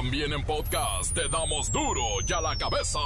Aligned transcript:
También 0.00 0.32
en 0.32 0.42
podcast 0.44 1.12
te 1.12 1.28
damos 1.28 1.70
duro 1.70 2.02
y 2.26 2.32
a 2.32 2.40
la 2.40 2.56
cabeza. 2.56 2.98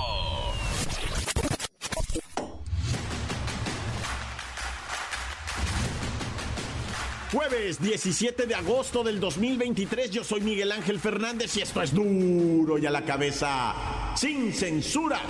Jueves 7.33 7.83
17 7.83 8.46
de 8.46 8.54
agosto 8.54 9.02
del 9.02 9.18
2023, 9.18 10.12
yo 10.12 10.22
soy 10.22 10.43
Miguel 10.43 10.70
Ángel 10.70 11.00
Fernández 11.00 11.57
y 11.57 11.62
esto 11.62 11.82
es 11.82 11.93
duro 11.93 12.79
y 12.79 12.86
a 12.86 12.93
la 12.93 13.04
cabeza, 13.04 14.14
sin 14.14 14.52
censura. 14.52 15.20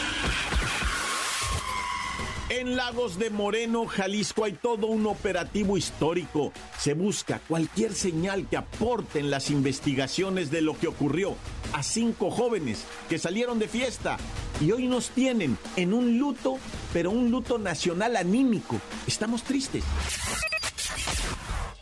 En 2.56 2.76
Lagos 2.76 3.18
de 3.18 3.30
Moreno, 3.30 3.84
Jalisco, 3.84 4.44
hay 4.44 4.52
todo 4.52 4.86
un 4.86 5.08
operativo 5.08 5.76
histórico. 5.76 6.52
Se 6.78 6.94
busca 6.94 7.40
cualquier 7.48 7.94
señal 7.94 8.48
que 8.48 8.56
aporte 8.56 9.18
en 9.18 9.28
las 9.28 9.50
investigaciones 9.50 10.52
de 10.52 10.60
lo 10.60 10.78
que 10.78 10.86
ocurrió 10.86 11.34
a 11.72 11.82
cinco 11.82 12.30
jóvenes 12.30 12.84
que 13.08 13.18
salieron 13.18 13.58
de 13.58 13.66
fiesta 13.66 14.18
y 14.60 14.70
hoy 14.70 14.86
nos 14.86 15.10
tienen 15.10 15.58
en 15.74 15.92
un 15.92 16.16
luto, 16.16 16.58
pero 16.92 17.10
un 17.10 17.32
luto 17.32 17.58
nacional 17.58 18.14
anímico. 18.14 18.80
Estamos 19.08 19.42
tristes. 19.42 19.82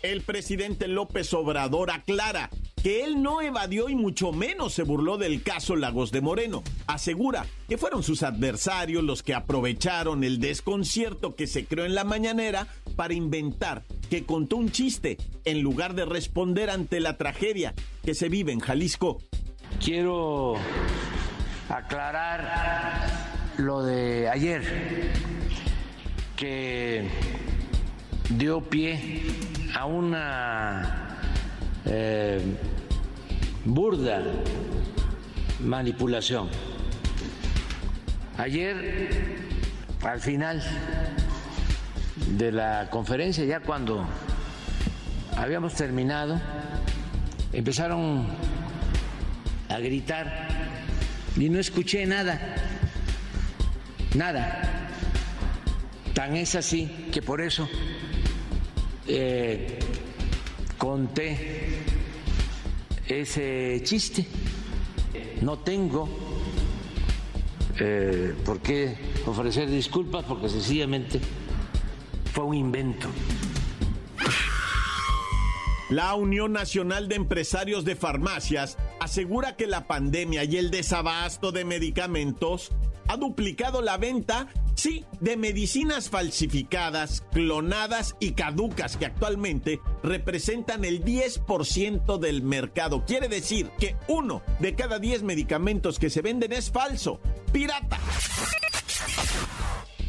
El 0.02 0.22
presidente 0.22 0.88
López 0.88 1.32
Obrador 1.32 1.92
aclara 1.92 2.50
que 2.82 3.04
él 3.04 3.22
no 3.22 3.40
evadió 3.40 3.88
y 3.88 3.94
mucho 3.94 4.32
menos 4.32 4.74
se 4.74 4.82
burló 4.82 5.16
del 5.16 5.44
caso 5.44 5.76
Lagos 5.76 6.10
de 6.10 6.20
Moreno. 6.20 6.64
Asegura 6.88 7.46
que 7.68 7.78
fueron 7.78 8.02
sus 8.02 8.24
adversarios 8.24 9.04
los 9.04 9.22
que 9.22 9.34
aprovecharon 9.34 10.24
el 10.24 10.40
desconcierto 10.40 11.36
que 11.36 11.46
se 11.46 11.66
creó 11.66 11.84
en 11.84 11.94
la 11.94 12.02
mañanera 12.02 12.66
para 12.96 13.14
inventar 13.14 13.84
que 14.10 14.24
contó 14.24 14.56
un 14.56 14.72
chiste 14.72 15.18
en 15.44 15.62
lugar 15.62 15.94
de 15.94 16.04
responder 16.04 16.68
ante 16.68 16.98
la 16.98 17.16
tragedia 17.16 17.72
que 18.04 18.14
se 18.14 18.28
vive 18.28 18.50
en 18.50 18.58
Jalisco. 18.58 19.18
Quiero 19.82 20.56
aclarar 21.68 23.52
lo 23.56 23.84
de 23.84 24.28
ayer, 24.28 25.12
que 26.36 27.08
dio 28.36 28.60
pie 28.60 29.22
a 29.74 29.86
una 29.86 31.18
eh, 31.84 32.40
burda 33.64 34.22
manipulación. 35.60 36.48
Ayer, 38.38 39.38
al 40.02 40.20
final 40.20 40.62
de 42.36 42.52
la 42.52 42.88
conferencia, 42.90 43.44
ya 43.44 43.60
cuando 43.60 44.06
habíamos 45.36 45.74
terminado, 45.74 46.40
empezaron 47.52 48.26
a 49.68 49.78
gritar 49.78 50.48
y 51.36 51.48
no 51.48 51.58
escuché 51.58 52.04
nada, 52.06 52.40
nada. 54.14 54.88
Tan 56.14 56.36
es 56.36 56.54
así 56.54 57.08
que 57.10 57.22
por 57.22 57.40
eso 57.40 57.68
eh, 59.06 59.78
conté 60.78 61.84
ese 63.06 63.80
chiste. 63.84 64.26
No 65.40 65.58
tengo 65.58 66.08
eh, 67.78 68.34
por 68.44 68.60
qué 68.60 68.96
ofrecer 69.26 69.68
disculpas 69.68 70.24
porque 70.24 70.48
sencillamente 70.48 71.20
fue 72.32 72.44
un 72.44 72.54
invento. 72.54 73.08
La 75.90 76.14
Unión 76.14 76.52
Nacional 76.52 77.08
de 77.08 77.16
Empresarios 77.16 77.84
de 77.84 77.96
Farmacias 77.96 78.78
asegura 78.98 79.56
que 79.56 79.66
la 79.66 79.86
pandemia 79.86 80.44
y 80.44 80.56
el 80.56 80.70
desabasto 80.70 81.52
de 81.52 81.66
medicamentos 81.66 82.72
ha 83.08 83.18
duplicado 83.18 83.82
la 83.82 83.98
venta, 83.98 84.48
sí, 84.74 85.04
de 85.20 85.36
medicinas 85.36 86.10
falsificadas, 86.10 87.22
clonadas 87.32 88.16
y 88.20 88.32
caducas 88.32 88.96
que 88.96 89.06
actualmente 89.06 89.80
representan 90.02 90.84
el 90.84 91.04
10% 91.04 92.18
del 92.18 92.42
mercado. 92.42 93.04
Quiere 93.04 93.28
decir 93.28 93.70
que 93.78 93.96
uno 94.08 94.42
de 94.60 94.74
cada 94.74 94.98
10 94.98 95.22
medicamentos 95.22 95.98
que 95.98 96.10
se 96.10 96.22
venden 96.22 96.52
es 96.52 96.70
falso, 96.70 97.20
pirata. 97.52 97.98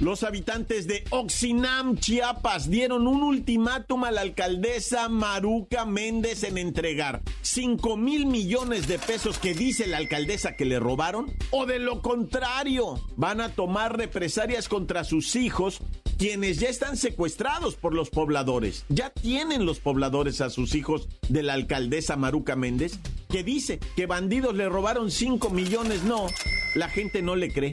Los 0.04 0.24
habitantes 0.24 0.86
de 0.86 1.06
Oxinam, 1.12 1.98
Chiapas, 1.98 2.70
dieron 2.70 3.08
un 3.08 3.24
ultimátum 3.24 4.04
a 4.04 4.12
la 4.12 4.20
alcaldesa 4.20 5.08
Maruca 5.08 5.86
Méndez 5.86 6.44
en 6.44 6.58
entregar 6.58 7.22
5 7.42 7.96
mil 7.96 8.26
millones 8.26 8.90
de 8.90 9.00
pesos 9.00 9.40
que 9.40 9.54
dice 9.54 9.88
la 9.88 9.96
alcaldesa 9.96 10.58
que 10.58 10.66
le 10.66 10.78
robaron, 10.78 11.34
o 11.52 11.66
de 11.66 11.80
lo 11.80 12.02
contrario, 12.02 13.00
van 13.16 13.40
a 13.40 13.56
tomar 13.56 13.96
represalias 13.96 14.68
contra 14.68 15.06
sus 15.06 15.38
hijos, 15.38 15.80
quienes 16.18 16.60
ya 16.60 16.68
están 16.68 16.98
secuestrados 16.98 17.76
por 17.78 17.94
los 17.94 18.10
pobladores. 18.10 18.84
Ya 18.90 19.10
tienen 19.10 19.66
los 19.66 19.80
pobladores 19.80 20.42
a 20.42 20.50
sus 20.50 20.76
hijos 20.76 21.08
de 21.30 21.44
la 21.44 21.54
alcaldesa 21.54 22.18
Maruca 22.18 22.58
Méndez, 22.58 23.00
que 23.30 23.46
dice 23.46 23.80
que 23.96 24.06
bandidos 24.06 24.54
le 24.54 24.68
robaron 24.68 25.12
5 25.12 25.50
millones. 25.50 26.04
No, 26.04 26.28
la 26.76 26.90
gente 26.90 27.22
no 27.22 27.38
le 27.38 27.54
cree. 27.54 27.72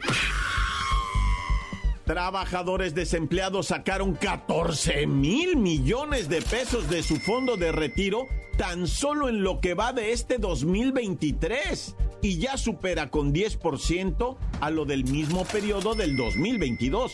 Trabajadores 2.11 2.93
desempleados 2.93 3.69
sacaron 3.69 4.15
14 4.15 5.07
mil 5.07 5.57
millones 5.57 6.29
de 6.29 6.43
pesos 6.43 6.91
de 6.91 7.05
su 7.05 7.19
fondo 7.19 7.57
de 7.57 7.71
retiro 7.71 8.27
tan 8.59 8.89
solo 8.89 9.29
en 9.29 9.45
lo 9.45 9.61
que 9.61 9.75
va 9.75 9.93
de 9.93 10.11
este 10.11 10.39
2023 10.39 11.95
y 12.21 12.39
ya 12.39 12.57
supera 12.57 13.11
con 13.11 13.33
10% 13.33 14.37
a 14.61 14.71
lo 14.71 14.87
del 14.87 15.05
mismo 15.05 15.45
periodo 15.45 15.95
del 15.95 16.17
2022. 16.17 17.13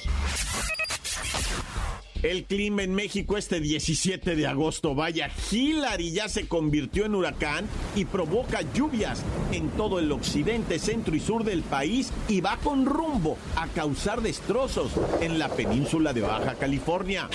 El 2.27 2.43
clima 2.43 2.83
en 2.83 2.93
México 2.93 3.37
este 3.37 3.61
17 3.61 4.35
de 4.35 4.49
agosto, 4.49 4.97
vaya, 4.97 5.31
Hillary 5.49 6.11
ya 6.11 6.29
se 6.29 6.49
convirtió 6.49 7.05
en 7.05 7.15
huracán 7.15 7.67
y 7.95 8.05
provoca 8.05 8.63
lluvias 8.75 9.23
en 9.53 9.69
todo 9.69 10.01
el 10.01 10.11
occidente, 10.11 10.81
centro 10.81 11.15
y 11.15 11.21
sur 11.21 11.45
del 11.45 11.63
país 11.63 12.13
y 12.29 12.41
va 12.41 12.57
con 12.57 12.85
rumbo 12.85 13.39
a 13.55 13.69
causar 13.69 14.23
destrozos 14.23 14.91
en 15.21 15.39
la 15.39 15.51
península 15.51 16.13
de 16.13 16.23
Baja 16.23 16.57
California. 16.57 17.29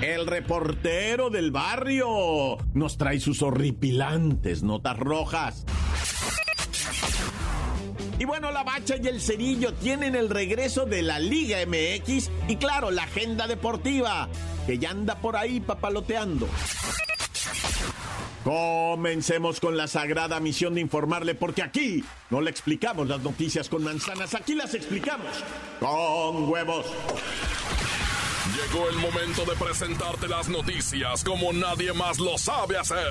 El 0.00 0.28
reportero 0.28 1.28
del 1.28 1.50
barrio 1.50 2.58
nos 2.72 2.98
trae 2.98 3.18
sus 3.18 3.42
horripilantes 3.42 4.62
notas 4.62 4.96
rojas. 4.96 5.64
Y 8.22 8.24
bueno, 8.24 8.52
la 8.52 8.62
Bacha 8.62 8.94
y 9.02 9.08
el 9.08 9.20
Cerillo 9.20 9.74
tienen 9.74 10.14
el 10.14 10.30
regreso 10.30 10.86
de 10.86 11.02
la 11.02 11.18
Liga 11.18 11.58
MX 11.66 12.30
y 12.46 12.54
claro, 12.54 12.92
la 12.92 13.02
agenda 13.02 13.48
deportiva, 13.48 14.28
que 14.64 14.78
ya 14.78 14.90
anda 14.90 15.16
por 15.16 15.34
ahí 15.34 15.58
papaloteando. 15.58 16.46
Comencemos 18.44 19.58
con 19.58 19.76
la 19.76 19.88
sagrada 19.88 20.38
misión 20.38 20.74
de 20.74 20.82
informarle, 20.82 21.34
porque 21.34 21.62
aquí 21.62 22.04
no 22.30 22.40
le 22.40 22.50
explicamos 22.50 23.08
las 23.08 23.22
noticias 23.22 23.68
con 23.68 23.82
manzanas, 23.82 24.36
aquí 24.36 24.54
las 24.54 24.72
explicamos 24.74 25.42
con 25.80 26.48
huevos. 26.48 26.86
Llegó 28.54 28.88
el 28.88 28.98
momento 28.98 29.44
de 29.44 29.56
presentarte 29.56 30.28
las 30.28 30.48
noticias 30.48 31.24
como 31.24 31.52
nadie 31.52 31.92
más 31.92 32.20
lo 32.20 32.38
sabe 32.38 32.78
hacer. 32.78 33.10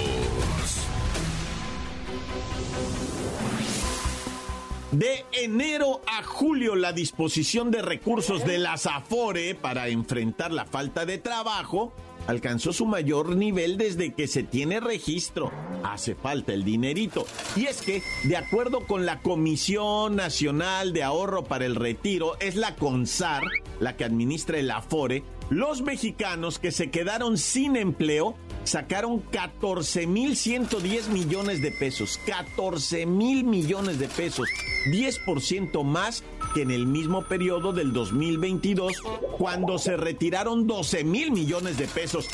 De 4.91 5.23
enero 5.31 6.01
a 6.05 6.21
julio, 6.21 6.75
la 6.75 6.91
disposición 6.91 7.71
de 7.71 7.81
recursos 7.81 8.45
de 8.45 8.57
la 8.57 8.73
Afore 8.73 9.55
para 9.55 9.87
enfrentar 9.87 10.51
la 10.51 10.65
falta 10.65 11.05
de 11.05 11.17
trabajo 11.17 11.93
alcanzó 12.27 12.73
su 12.73 12.85
mayor 12.85 13.37
nivel 13.37 13.77
desde 13.77 14.13
que 14.13 14.27
se 14.27 14.43
tiene 14.43 14.81
registro. 14.81 15.49
Hace 15.83 16.13
falta 16.13 16.53
el 16.53 16.65
dinerito. 16.65 17.25
Y 17.55 17.67
es 17.67 17.81
que, 17.81 18.03
de 18.25 18.35
acuerdo 18.35 18.85
con 18.85 19.05
la 19.05 19.21
Comisión 19.21 20.17
Nacional 20.17 20.91
de 20.91 21.03
Ahorro 21.03 21.45
para 21.45 21.65
el 21.65 21.75
Retiro, 21.75 22.37
es 22.41 22.55
la 22.55 22.75
CONSAR 22.75 23.43
la 23.79 23.95
que 23.95 24.03
administra 24.03 24.59
el 24.59 24.71
Afore, 24.71 25.23
los 25.51 25.81
mexicanos 25.81 26.59
que 26.59 26.71
se 26.71 26.89
quedaron 26.91 27.37
sin 27.37 27.75
empleo 27.75 28.37
sacaron 28.63 29.21
14.110 29.31 31.09
millones 31.09 31.61
de 31.61 31.73
pesos. 31.73 32.17
14 32.25 33.05
mil 33.05 33.43
millones 33.43 33.99
de 33.99 34.07
pesos. 34.07 34.47
10% 34.85 35.83
más 35.83 36.23
que 36.55 36.61
en 36.61 36.71
el 36.71 36.87
mismo 36.87 37.23
periodo 37.23 37.73
del 37.73 37.91
2022, 37.91 38.93
cuando 39.37 39.77
se 39.77 39.97
retiraron 39.97 40.67
12 40.67 41.03
mil 41.03 41.31
millones 41.31 41.77
de 41.77 41.87
pesos. 41.87 42.27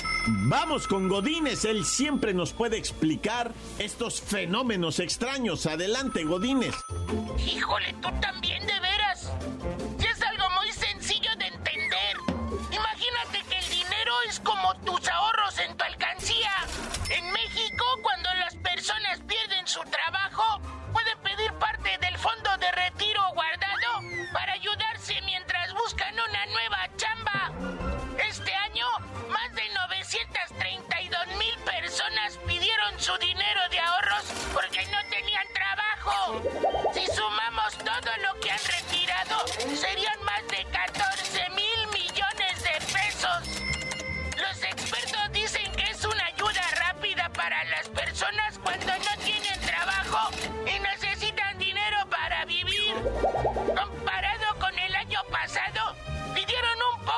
Vamos 0.48 0.88
con 0.88 1.08
Godínez, 1.08 1.66
él 1.66 1.86
siempre 1.86 2.36
nos 2.36 2.54
puede 2.54 2.78
explicar 2.78 3.52
estos 3.80 4.22
fenómenos 4.22 5.00
extraños. 5.00 5.66
Adelante, 5.66 6.24
Godínez. 6.24 6.76
Híjole, 7.46 7.96
tú 8.00 8.10
también 8.22 8.66
de 8.68 8.80
su 19.78 19.90
trabajo, 19.92 20.60
pueden 20.92 21.18
pedir 21.20 21.54
parte 21.54 21.98
del 22.00 22.18
fondo 22.18 22.58
de 22.58 22.72
retiro 22.72 23.22
guardado 23.34 24.02
para 24.34 24.54
ayudarse 24.54 25.22
mientras 25.22 25.72
buscan 25.74 26.14
una 26.14 26.46
nueva 26.48 26.90
chamba. 26.98 27.52
Este 28.18 28.54
año, 28.56 28.88
más 29.30 29.54
de 29.54 29.70
932 29.70 31.28
mil 31.38 31.56
personas 31.60 32.38
pidieron 32.48 33.00
su 33.00 33.16
dinero 33.18 33.62
de 33.70 33.80
ahorros 33.80 34.24
porque 34.54 34.84
no 34.88 34.98
tenían 35.12 35.46
trabajo. 35.54 36.42
Si 36.94 37.06
sumamos 37.08 37.78
todo 37.78 38.12
lo 38.26 38.40
que 38.40 38.52
han 38.52 38.66
retirado, 38.66 39.48
serían 39.76 40.24
más 40.24 40.48
de 40.48 40.66
14 40.72 41.50
mil 41.52 41.88
millones 41.94 42.64
de 42.64 42.94
pesos. 42.94 43.42
Los 44.38 44.64
expertos 44.64 45.32
dicen 45.34 45.72
que 45.74 45.84
es 45.92 46.04
una 46.04 46.26
ayuda 46.26 46.64
rápida 46.80 47.30
para 47.30 47.64
las 47.66 47.88
personas 47.90 48.47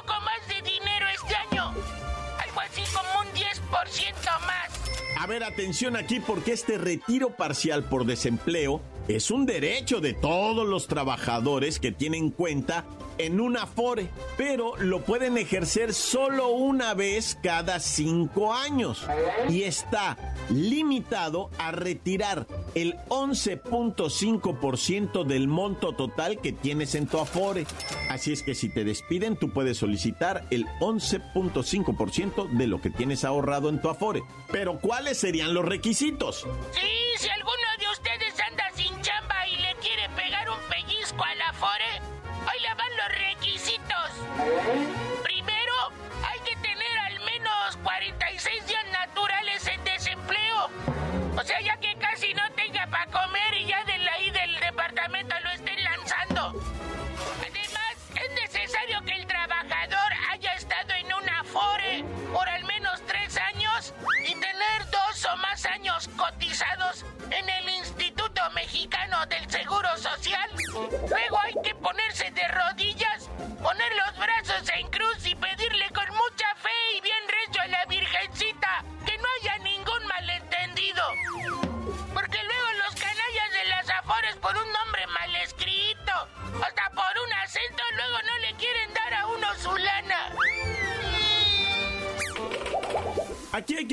poco 0.02 0.14
más 0.22 0.48
de 0.48 0.62
dinero 0.70 1.06
este 1.14 1.36
año. 1.36 1.74
Algo 2.38 2.60
así 2.62 2.82
como 2.94 3.22
un 3.22 3.28
10% 3.36 4.46
más. 4.46 4.70
A 5.18 5.28
ver, 5.28 5.44
atención 5.44 5.96
aquí 5.96 6.20
porque 6.20 6.54
este 6.54 6.78
retiro 6.78 7.36
parcial 7.36 7.84
por 7.84 8.06
desempleo 8.06 8.82
es 9.08 9.32
un 9.32 9.46
derecho 9.46 10.00
de 10.00 10.14
todos 10.14 10.68
los 10.68 10.88
trabajadores 10.88 11.80
que 11.80 11.92
tienen 11.92 12.30
cuenta 12.30 12.86
en 13.20 13.40
un 13.40 13.56
Afore, 13.58 14.10
pero 14.38 14.76
lo 14.78 15.02
pueden 15.02 15.38
ejercer 15.38 15.94
solo 15.94 16.48
una 16.48 16.96
vez 16.96 17.38
cada 17.44 17.80
cinco 17.80 18.52
años 18.54 19.06
y 19.50 19.64
está 19.64 20.18
limitado 20.50 21.52
a 21.60 21.72
retirar 21.72 22.48
el 22.76 22.96
11.5% 23.10 25.26
del 25.26 25.48
monto 25.48 25.94
total 25.94 26.40
que 26.40 26.54
tienes 26.54 26.96
en 26.96 27.06
tu 27.08 27.20
Afore. 27.20 27.68
Así 28.10 28.32
es 28.32 28.42
que 28.42 28.56
si 28.56 28.70
te 28.70 28.86
despiden, 28.86 29.36
tú 29.36 29.52
puedes 29.52 29.78
solicitar 29.78 30.46
el 30.50 30.66
11.5% 30.80 32.50
de 32.52 32.68
lo 32.68 32.80
que 32.82 32.90
tienes 32.90 33.26
ahorrado 33.26 33.68
en 33.70 33.82
tu 33.82 33.90
Afore. 33.90 34.24
Pero 34.52 34.80
¿cuáles 34.80 35.18
serían 35.18 35.54
los 35.54 35.66
requisitos? 35.66 36.48
Sí, 36.72 36.88
si 37.18 37.28
alguno 37.30 37.52
de 37.80 37.90
ustedes 37.92 38.34
anda 38.50 38.64
sin 38.76 39.02
chamba 39.02 39.46
y 39.48 39.58
le 39.58 39.76
quiere 39.82 40.08
pegar 40.16 40.50
un 40.50 40.60
pellizco 40.70 41.22
al 41.22 41.42
Afore, 41.42 42.00
Primero, 45.24 45.74
hay 46.24 46.40
que 46.42 46.56
tener 46.58 47.00
al 47.06 47.20
menos 47.26 47.78
46 47.84 48.68
días 48.68 48.86
naturales 48.92 49.68
en 49.68 49.84
desempleo. 49.84 50.70
O 51.38 51.44
sea, 51.44 51.60
ya 51.62 51.78
que 51.78 51.96
casi 51.96 52.34
no 52.34 52.50
tenga 52.52 52.88
para 52.88 53.06
comer 53.08 53.54
y 53.56 53.66
ya 53.66 53.84
de 53.84 54.10
ahí 54.10 54.30
del 54.32 54.60
departamento 54.60 55.36
lo 55.44 55.49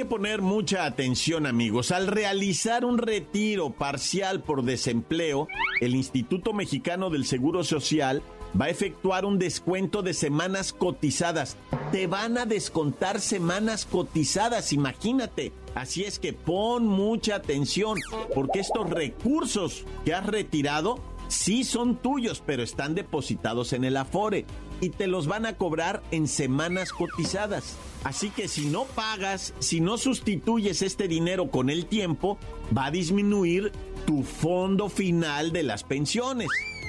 poner 0.07 0.43
mucha 0.43 0.85
atención 0.85 1.47
amigos. 1.47 1.91
Al 1.91 2.07
realizar 2.07 2.85
un 2.85 2.99
retiro 2.99 3.71
parcial 3.71 4.43
por 4.43 4.65
desempleo, 4.65 5.49
el 5.81 5.95
Instituto 5.95 6.53
Mexicano 6.53 7.11
del 7.11 7.25
Seguro 7.25 7.65
Social 7.65 8.23
va 8.59 8.67
a 8.67 8.71
efectuar 8.71 9.25
un 9.25 9.39
descuento 9.39 10.03
de 10.03 10.15
semanas 10.15 10.73
cotizadas. 10.73 11.57
Te 11.93 12.07
van 12.07 12.39
a 12.39 12.47
descontar 12.47 13.21
semanas 13.21 13.85
cotizadas, 13.85 14.73
imagínate. 14.73 15.53
Así 15.75 16.05
es 16.05 16.19
que 16.19 16.33
pon 16.33 16.87
mucha 16.87 17.37
atención, 17.37 17.99
porque 18.35 18.61
estos 18.61 18.89
recursos 18.89 19.85
que 20.05 20.15
has 20.15 20.25
retirado 20.25 20.99
sí 21.29 21.65
son 21.65 21.97
tuyos, 21.97 22.43
pero 22.45 22.63
están 22.63 22.95
depositados 22.95 23.73
en 23.73 23.85
el 23.85 23.97
Afore 23.97 24.47
y 24.81 24.91
te 24.91 25.07
los 25.07 25.27
van 25.27 25.47
a 25.47 25.57
cobrar 25.57 26.03
en 26.11 26.29
semanas 26.29 26.93
cotizadas. 26.93 27.77
Así 28.05 28.31
que 28.31 28.49
si 28.49 28.67
no 28.67 28.85
pagas, 28.85 29.55
si 29.59 29.81
no 29.81 29.99
sustituyes 29.99 30.83
este 30.83 31.09
dinero 31.09 31.51
con 31.51 31.71
el 31.71 31.87
tiempo, 31.87 32.39
va 32.77 32.87
a 32.87 32.91
disminuir 32.91 33.73
tu 34.07 34.23
fondo 34.23 34.89
final 34.89 35.53
de 35.53 35.63
las 35.63 35.83
pensiones. 35.83 36.49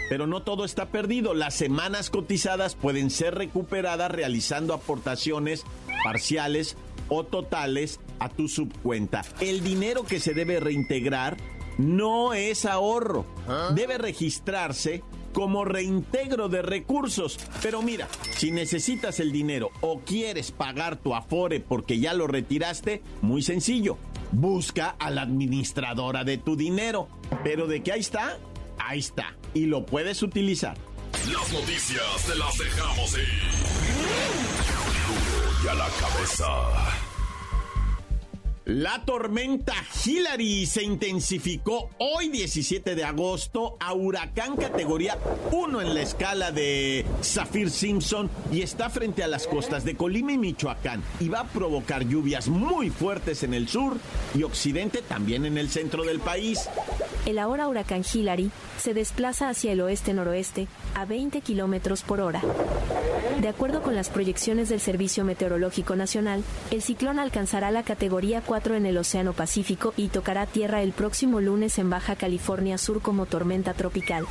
Pero 0.09 0.27
no 0.27 0.43
todo 0.43 0.63
está 0.63 0.87
perdido. 0.87 1.33
Las 1.33 1.55
semanas 1.55 2.09
cotizadas 2.09 2.75
pueden 2.75 3.09
ser 3.09 3.35
recuperadas 3.35 4.11
realizando 4.11 4.73
aportaciones 4.73 5.63
parciales 6.03 6.77
o 7.09 7.23
totales 7.23 7.99
a 8.19 8.29
tu 8.29 8.47
subcuenta. 8.47 9.23
El 9.39 9.63
dinero 9.63 10.05
que 10.05 10.19
se 10.19 10.33
debe 10.33 10.59
reintegrar 10.59 11.37
no 11.77 12.33
es 12.33 12.65
ahorro. 12.65 13.25
Debe 13.75 13.97
registrarse 13.97 15.03
como 15.33 15.65
reintegro 15.65 16.49
de 16.49 16.61
recursos. 16.61 17.39
Pero 17.61 17.81
mira, 17.81 18.07
si 18.35 18.51
necesitas 18.51 19.19
el 19.19 19.31
dinero 19.31 19.71
o 19.81 19.99
quieres 20.01 20.51
pagar 20.51 20.97
tu 20.97 21.15
afore 21.15 21.59
porque 21.59 21.99
ya 21.99 22.13
lo 22.13 22.27
retiraste, 22.27 23.01
muy 23.21 23.41
sencillo. 23.41 23.97
Busca 24.31 24.95
a 24.99 25.09
la 25.09 25.21
administradora 25.21 26.23
de 26.23 26.37
tu 26.37 26.55
dinero. 26.55 27.07
Pero 27.43 27.67
de 27.67 27.81
que 27.83 27.91
ahí 27.93 27.99
está, 27.99 28.37
ahí 28.77 28.99
está. 28.99 29.35
Y 29.53 29.65
lo 29.65 29.85
puedes 29.85 30.21
utilizar. 30.23 30.77
Las 31.31 31.51
noticias 31.51 32.25
te 32.25 32.35
las 32.35 32.57
dejamos 32.57 33.17
ir. 33.17 33.27
y 35.63 35.67
a 35.67 35.73
la 35.73 35.87
cabeza. 35.99 37.06
La 38.67 39.05
tormenta 39.05 39.73
Hillary 40.05 40.65
se 40.65 40.83
intensificó 40.83 41.89
hoy 41.99 42.27
17 42.27 42.95
de 42.95 43.05
agosto 43.05 43.77
a 43.79 43.93
huracán 43.93 44.57
categoría 44.57 45.17
1 45.53 45.81
en 45.81 45.93
la 45.93 46.01
escala 46.01 46.51
de 46.51 47.05
Zafir 47.23 47.69
Simpson 47.69 48.29
y 48.51 48.63
está 48.63 48.89
frente 48.89 49.23
a 49.23 49.29
las 49.29 49.47
costas 49.47 49.85
de 49.85 49.95
Colima 49.95 50.33
y 50.33 50.37
Michoacán 50.37 51.01
y 51.21 51.29
va 51.29 51.39
a 51.39 51.47
provocar 51.47 52.05
lluvias 52.09 52.49
muy 52.49 52.89
fuertes 52.89 53.41
en 53.43 53.53
el 53.53 53.69
sur 53.69 53.95
y 54.35 54.43
occidente 54.43 55.01
también 55.01 55.45
en 55.45 55.57
el 55.57 55.69
centro 55.69 56.03
del 56.03 56.19
país. 56.19 56.67
El 57.27 57.39
ahora 57.39 57.67
huracán 57.67 58.03
Hillary 58.11 58.51
se 58.77 58.93
desplaza 58.93 59.49
hacia 59.49 59.73
el 59.73 59.81
oeste-noroeste 59.81 60.69
a 60.95 61.03
20 61.03 61.41
kilómetros 61.41 62.01
por 62.01 62.21
hora. 62.21 62.41
De 63.41 63.49
acuerdo 63.49 63.81
con 63.81 63.95
las 63.95 64.09
proyecciones 64.09 64.69
del 64.69 64.79
Servicio 64.79 65.25
Meteorológico 65.25 65.97
Nacional, 65.97 66.41
el 66.71 66.81
ciclón 66.81 67.19
alcanzará 67.19 67.69
la 67.69 67.83
categoría 67.83 68.39
4 68.39 68.75
en 68.75 68.85
el 68.85 68.97
Océano 68.97 69.33
Pacífico 69.33 69.93
y 69.97 70.07
tocará 70.07 70.45
tierra 70.45 70.81
el 70.81 70.93
próximo 70.93 71.41
lunes 71.41 71.77
en 71.79 71.89
Baja 71.89 72.15
California 72.15 72.77
Sur 72.77 73.01
como 73.01 73.25
tormenta 73.25 73.73
tropical. 73.73 74.25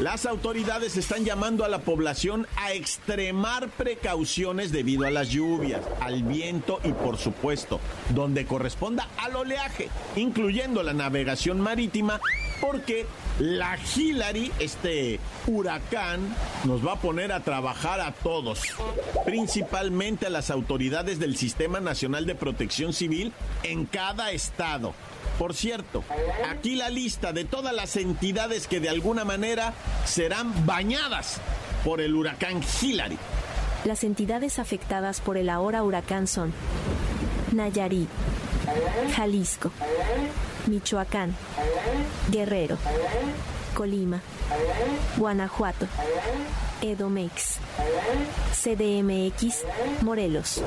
Las 0.00 0.24
autoridades 0.24 0.96
están 0.96 1.26
llamando 1.26 1.62
a 1.62 1.68
la 1.68 1.80
población 1.80 2.46
a 2.56 2.72
extremar 2.72 3.68
precauciones 3.68 4.72
debido 4.72 5.06
a 5.06 5.10
las 5.10 5.28
lluvias, 5.28 5.82
al 6.00 6.22
viento 6.22 6.80
y 6.84 6.92
por 6.94 7.18
supuesto, 7.18 7.80
donde 8.08 8.46
corresponda 8.46 9.10
al 9.18 9.36
oleaje, 9.36 9.90
incluyendo 10.16 10.82
la 10.82 10.94
navegación 10.94 11.60
marítima, 11.60 12.18
porque 12.62 13.04
la 13.38 13.76
Hillary, 13.94 14.50
este 14.58 15.20
huracán, 15.46 16.34
nos 16.64 16.84
va 16.84 16.92
a 16.94 17.00
poner 17.00 17.30
a 17.30 17.40
trabajar 17.40 18.00
a 18.00 18.12
todos, 18.12 18.62
principalmente 19.26 20.24
a 20.24 20.30
las 20.30 20.50
autoridades 20.50 21.18
del 21.18 21.36
Sistema 21.36 21.78
Nacional 21.78 22.24
de 22.24 22.34
Protección 22.34 22.94
Civil 22.94 23.34
en 23.64 23.84
cada 23.84 24.30
estado. 24.30 24.94
Por 25.40 25.54
cierto, 25.54 26.04
aquí 26.50 26.76
la 26.76 26.90
lista 26.90 27.32
de 27.32 27.46
todas 27.46 27.72
las 27.72 27.96
entidades 27.96 28.66
que 28.66 28.78
de 28.78 28.90
alguna 28.90 29.24
manera 29.24 29.72
serán 30.04 30.66
bañadas 30.66 31.40
por 31.82 32.02
el 32.02 32.14
huracán 32.14 32.60
Hillary. 32.82 33.16
Las 33.86 34.04
entidades 34.04 34.58
afectadas 34.58 35.22
por 35.22 35.38
el 35.38 35.48
ahora 35.48 35.82
huracán 35.82 36.26
son 36.26 36.52
Nayarit, 37.52 38.10
Jalisco, 39.16 39.72
Michoacán, 40.66 41.34
Guerrero, 42.30 42.76
Colima, 43.74 44.20
Guanajuato, 45.16 45.86
Edomex, 46.82 47.58
CDMX, 48.52 49.64
Morelos. 50.02 50.62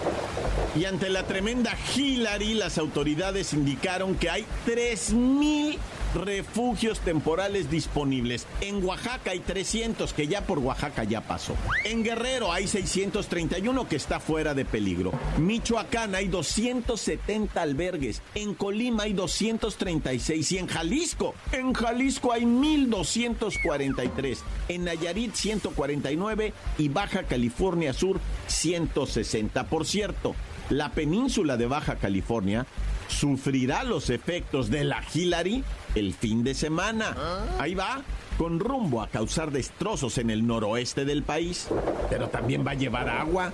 Y 0.75 0.86
ante 0.86 1.10
la 1.10 1.24
tremenda 1.24 1.75
Hillary, 1.95 2.55
las 2.55 2.77
autoridades 2.77 3.53
indicaron 3.53 4.15
que 4.15 4.29
hay 4.29 4.45
3.000 4.65 5.77
refugios 6.13 7.00
temporales 7.00 7.70
disponibles. 7.70 8.48
En 8.62 8.84
Oaxaca 8.84 9.32
hay 9.32 9.39
300 9.39 10.13
que 10.13 10.27
ya 10.27 10.41
por 10.41 10.60
Oaxaca 10.60 11.03
ya 11.03 11.22
pasó. 11.22 11.55
En 11.86 12.03
Guerrero 12.03 12.51
hay 12.51 12.67
631 12.67 13.88
que 13.88 13.96
está 13.96 14.20
fuera 14.20 14.53
de 14.53 14.65
peligro. 14.65 15.12
Michoacán 15.38 16.15
hay 16.15 16.27
270 16.27 17.62
albergues. 17.62 18.22
En 18.36 18.53
Colima 18.53 19.03
hay 19.03 19.13
236 19.13 20.51
y 20.51 20.58
en 20.58 20.67
Jalisco, 20.67 21.36
en 21.51 21.74
Jalisco 21.74 22.32
hay 22.32 22.46
1243. 22.46 24.43
En 24.70 24.86
Nayarit 24.86 25.34
149 25.34 26.53
y 26.77 26.89
Baja 26.89 27.24
California 27.24 27.93
Sur 27.93 28.20
160. 28.48 29.67
Por 29.67 29.86
cierto, 29.86 30.36
la 30.70 30.91
península 30.91 31.58
de 31.58 31.67
Baja 31.67 31.96
California 31.96 32.65
sufrirá 33.07 33.83
los 33.83 34.10
efectos 34.10 34.69
de 34.69 34.83
la 34.83 35.03
Hillary 35.13 35.63
el 35.95 36.13
fin 36.13 36.43
de 36.43 36.55
semana. 36.55 37.15
Ahí 37.60 37.75
va, 37.75 38.01
con 38.38 38.60
rumbo 38.60 39.01
a 39.01 39.07
causar 39.07 39.51
destrozos 39.51 40.17
en 40.17 40.29
el 40.29 40.45
noroeste 40.45 41.05
del 41.05 41.24
país. 41.24 41.67
Pero 42.10 42.29
también 42.29 42.65
va 42.65 42.72
a 42.72 42.75
llevar 42.75 43.10
agua, 43.10 43.51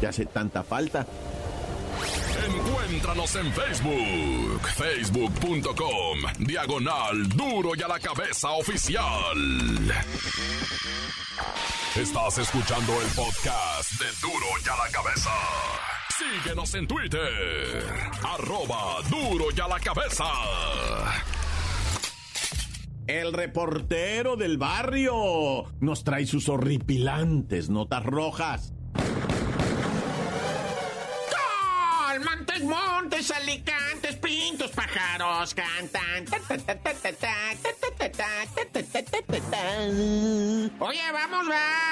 que 0.00 0.06
hace 0.06 0.26
tanta 0.26 0.62
falta. 0.62 1.06
Encuéntranos 2.44 3.36
en 3.36 3.52
Facebook, 3.52 4.68
facebook.com, 4.74 6.18
diagonal 6.40 7.28
duro 7.28 7.72
y 7.76 7.82
a 7.82 7.88
la 7.88 8.00
cabeza 8.00 8.50
oficial. 8.50 9.36
Estás 11.94 12.38
escuchando 12.38 13.00
el 13.00 13.08
podcast 13.08 13.92
de 14.00 14.06
duro 14.22 14.46
y 14.64 14.68
a 14.68 14.76
la 14.76 14.90
cabeza. 14.90 15.30
Síguenos 16.18 16.74
en 16.74 16.86
Twitter, 16.86 17.84
arroba 18.22 18.96
duro 19.08 19.46
y 19.56 19.60
a 19.60 19.68
la 19.68 19.80
cabeza. 19.80 20.24
El 23.06 23.32
reportero 23.32 24.36
del 24.36 24.58
barrio 24.58 25.64
nos 25.80 26.04
trae 26.04 26.26
sus 26.26 26.48
horripilantes 26.48 27.70
notas 27.70 28.04
rojas. 28.04 28.72
Montes, 32.24 32.62
montes, 32.64 33.30
alicantes, 33.30 34.16
pintos, 34.16 34.70
pájaros 34.70 35.54
cantan. 35.54 36.26
Oye, 40.78 41.12
vamos, 41.12 41.48
va. 41.50 41.91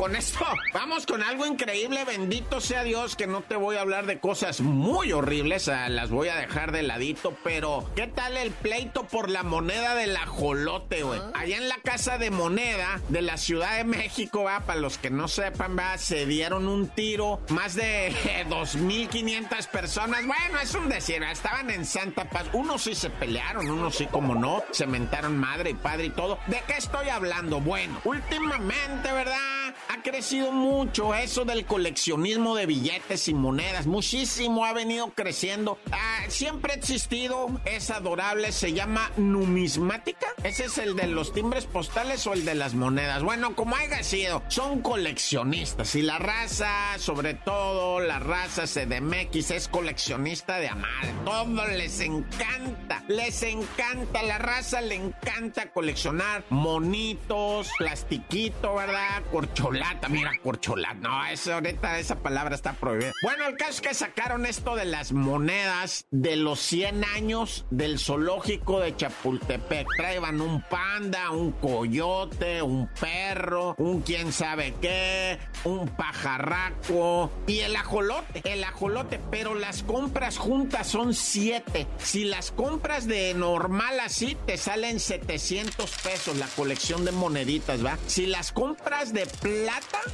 Con 0.00 0.16
esto, 0.16 0.46
vamos 0.72 1.04
con 1.04 1.22
algo 1.22 1.44
increíble. 1.44 2.06
Bendito 2.06 2.62
sea 2.62 2.84
Dios 2.84 3.16
que 3.16 3.26
no 3.26 3.42
te 3.42 3.56
voy 3.56 3.76
a 3.76 3.82
hablar 3.82 4.06
de 4.06 4.18
cosas 4.18 4.62
muy 4.62 5.12
horribles. 5.12 5.68
ah, 5.68 5.90
Las 5.90 6.08
voy 6.08 6.28
a 6.28 6.36
dejar 6.36 6.72
de 6.72 6.82
ladito. 6.82 7.36
Pero, 7.44 7.84
¿qué 7.94 8.06
tal 8.06 8.38
el 8.38 8.50
pleito 8.50 9.04
por 9.04 9.28
la 9.28 9.42
moneda 9.42 9.94
del 9.94 10.16
ajolote, 10.16 11.02
güey? 11.02 11.20
Allá 11.34 11.58
en 11.58 11.68
la 11.68 11.76
casa 11.84 12.16
de 12.16 12.30
moneda 12.30 12.98
de 13.10 13.20
la 13.20 13.36
Ciudad 13.36 13.76
de 13.76 13.84
México, 13.84 14.44
va, 14.44 14.60
para 14.60 14.80
los 14.80 14.96
que 14.96 15.10
no 15.10 15.28
sepan, 15.28 15.76
va, 15.78 15.98
se 15.98 16.24
dieron 16.24 16.66
un 16.66 16.88
tiro. 16.88 17.42
Más 17.50 17.74
de 17.74 18.14
2.500 18.48 19.68
personas. 19.68 20.26
Bueno, 20.26 20.60
es 20.62 20.74
un 20.74 20.88
decir, 20.88 21.22
estaban 21.24 21.68
en 21.68 21.84
Santa 21.84 22.24
Paz. 22.24 22.46
Unos 22.54 22.84
sí 22.84 22.94
se 22.94 23.10
pelearon, 23.10 23.68
unos 23.70 23.96
sí, 23.96 24.06
como 24.06 24.34
no. 24.34 24.64
Se 24.70 24.86
mentaron 24.86 25.36
madre 25.36 25.68
y 25.70 25.74
padre 25.74 26.06
y 26.06 26.10
todo. 26.10 26.38
¿De 26.46 26.62
qué 26.66 26.78
estoy 26.78 27.10
hablando? 27.10 27.60
Bueno, 27.60 28.00
últimamente, 28.04 29.12
¿verdad? 29.12 29.59
Ha 29.88 30.02
crecido 30.02 30.52
mucho 30.52 31.14
eso 31.14 31.44
del 31.44 31.64
coleccionismo 31.64 32.54
de 32.54 32.66
billetes 32.66 33.28
y 33.28 33.34
monedas. 33.34 33.86
Muchísimo 33.86 34.64
ha 34.64 34.72
venido 34.72 35.10
creciendo. 35.14 35.78
Ah, 35.92 36.24
siempre 36.28 36.72
ha 36.72 36.76
existido. 36.76 37.48
Es 37.64 37.90
adorable. 37.90 38.52
Se 38.52 38.72
llama 38.72 39.10
numismática. 39.16 40.26
Ese 40.42 40.66
es 40.66 40.78
el 40.78 40.96
de 40.96 41.06
los 41.06 41.32
timbres 41.32 41.66
postales 41.66 42.26
o 42.26 42.32
el 42.32 42.44
de 42.44 42.54
las 42.54 42.74
monedas. 42.74 43.22
Bueno, 43.22 43.54
como 43.54 43.76
haya 43.76 44.02
sido, 44.02 44.42
son 44.48 44.80
coleccionistas. 44.80 45.94
Y 45.94 46.02
la 46.02 46.18
raza, 46.18 46.98
sobre 46.98 47.34
todo 47.34 48.00
la 48.00 48.18
raza 48.18 48.64
CDMX, 48.64 49.50
es 49.50 49.68
coleccionista 49.68 50.58
de 50.58 50.68
amar. 50.68 51.06
Todo 51.24 51.66
les 51.68 52.00
encanta. 52.00 53.02
Les 53.08 53.42
encanta. 53.42 54.22
La 54.22 54.38
raza 54.38 54.80
le 54.80 54.96
encanta 54.96 55.72
coleccionar 55.72 56.44
monitos, 56.50 57.70
plastiquito, 57.78 58.74
¿verdad? 58.74 59.22
Corcholata. 59.60 60.08
Mira, 60.08 60.32
corcholata. 60.42 60.94
No, 60.94 61.26
eso 61.26 61.54
ahorita 61.54 61.98
esa 61.98 62.16
palabra 62.16 62.54
está 62.54 62.72
prohibida. 62.72 63.12
Bueno, 63.22 63.46
el 63.46 63.56
caso 63.56 63.72
es 63.72 63.80
que 63.80 63.94
sacaron 63.94 64.46
esto 64.46 64.74
de 64.74 64.86
las 64.86 65.12
monedas 65.12 66.06
de 66.10 66.36
los 66.36 66.60
100 66.60 67.04
años 67.04 67.66
del 67.70 67.98
zoológico 67.98 68.80
de 68.80 68.96
Chapultepec. 68.96 69.86
Traían 69.96 70.40
un 70.40 70.62
panda, 70.62 71.30
un 71.30 71.52
coyote, 71.52 72.62
un 72.62 72.88
perro, 73.00 73.74
un 73.78 74.00
quién 74.00 74.32
sabe 74.32 74.74
qué, 74.80 75.38
un 75.64 75.88
pajarraco 75.88 77.30
y 77.46 77.60
el 77.60 77.76
ajolote. 77.76 78.40
El 78.44 78.64
ajolote, 78.64 79.20
pero 79.30 79.54
las 79.54 79.82
compras 79.82 80.38
juntas 80.38 80.86
son 80.86 81.12
7. 81.14 81.86
Si 81.98 82.24
las 82.24 82.50
compras 82.50 83.06
de 83.06 83.34
normal 83.34 84.00
así, 84.00 84.36
te 84.46 84.56
salen 84.56 85.00
700 85.00 85.90
pesos 86.02 86.36
la 86.38 86.46
colección 86.46 87.04
de 87.04 87.12
moneditas, 87.12 87.84
¿va? 87.84 87.98
Si 88.06 88.26
las 88.26 88.52
compras 88.52 89.12
de 89.12 89.26
plata, 89.26 89.49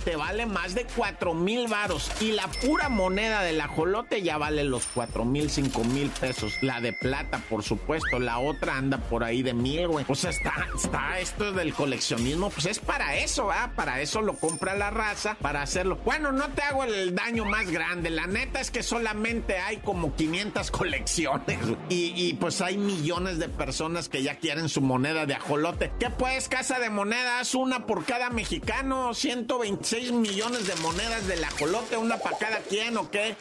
te 0.05 0.17
vale 0.17 0.47
más 0.47 0.75
de 0.75 0.87
4 0.97 1.35
mil 1.35 1.69
varos. 1.69 2.11
Y 2.21 2.33
la 2.33 2.47
pura 2.49 2.89
moneda 2.89 3.43
del 3.43 3.61
ajolote 3.61 4.23
ya 4.23 4.39
vale 4.39 4.65
los 4.65 4.87
4 4.95 5.25
mil, 5.25 5.51
5 5.51 5.85
mil 5.85 6.11
pesos. 6.11 6.55
La 6.63 6.81
de 6.81 6.93
plata, 6.93 7.41
por 7.49 7.63
supuesto. 7.63 8.19
La 8.19 8.39
otra 8.39 8.77
anda 8.77 8.99
por 8.99 9.25
ahí 9.25 9.43
de 9.43 9.55
mil, 9.55 9.89
güey. 9.89 10.05
O 10.09 10.15
sea, 10.15 10.31
está, 10.31 10.55
está 10.75 11.19
esto 11.19 11.53
del 11.53 11.75
coleccionismo. 11.75 12.51
Pues 12.51 12.67
es 12.67 12.79
para 12.79 13.17
eso, 13.17 13.47
¿va? 13.47 13.73
Para 13.75 14.01
eso 14.01 14.23
lo 14.23 14.35
compra 14.35 14.75
la 14.75 14.91
raza, 14.91 15.37
para 15.41 15.63
hacerlo. 15.63 15.99
Bueno, 16.05 16.33
no 16.33 16.49
te 16.51 16.63
hago 16.63 16.85
el 16.85 17.15
daño 17.15 17.45
más 17.45 17.71
grande. 17.71 18.11
La 18.11 18.27
neta 18.27 18.61
es 18.61 18.71
que 18.71 18.83
solamente 18.83 19.59
hay 19.59 19.79
como 19.79 20.15
500 20.15 20.71
colecciones. 20.71 21.59
Y, 21.89 22.13
y 22.15 22.35
pues 22.35 22.61
hay 22.61 22.79
millones 22.79 23.39
de 23.39 23.49
personas 23.49 24.09
que 24.09 24.23
ya 24.23 24.37
quieren 24.37 24.69
su 24.69 24.81
moneda 24.81 25.27
de 25.27 25.35
ajolote. 25.35 25.93
¿Qué 25.99 26.11
pues, 26.11 26.49
casa 26.49 26.79
de 26.79 26.91
monedas? 26.91 27.55
Una 27.55 27.87
por 27.87 28.05
cada 28.05 28.31
mexicano. 28.31 29.15
126 29.27 30.13
millones 30.13 30.69
de 30.69 30.77
monedas 30.77 31.27
del 31.27 31.43
ajolote. 31.43 31.97
Una 31.97 32.17
para 32.17 32.39
cada 32.39 32.59
quien, 32.61 32.97
¿o 32.97 33.11
qué? 33.11 33.35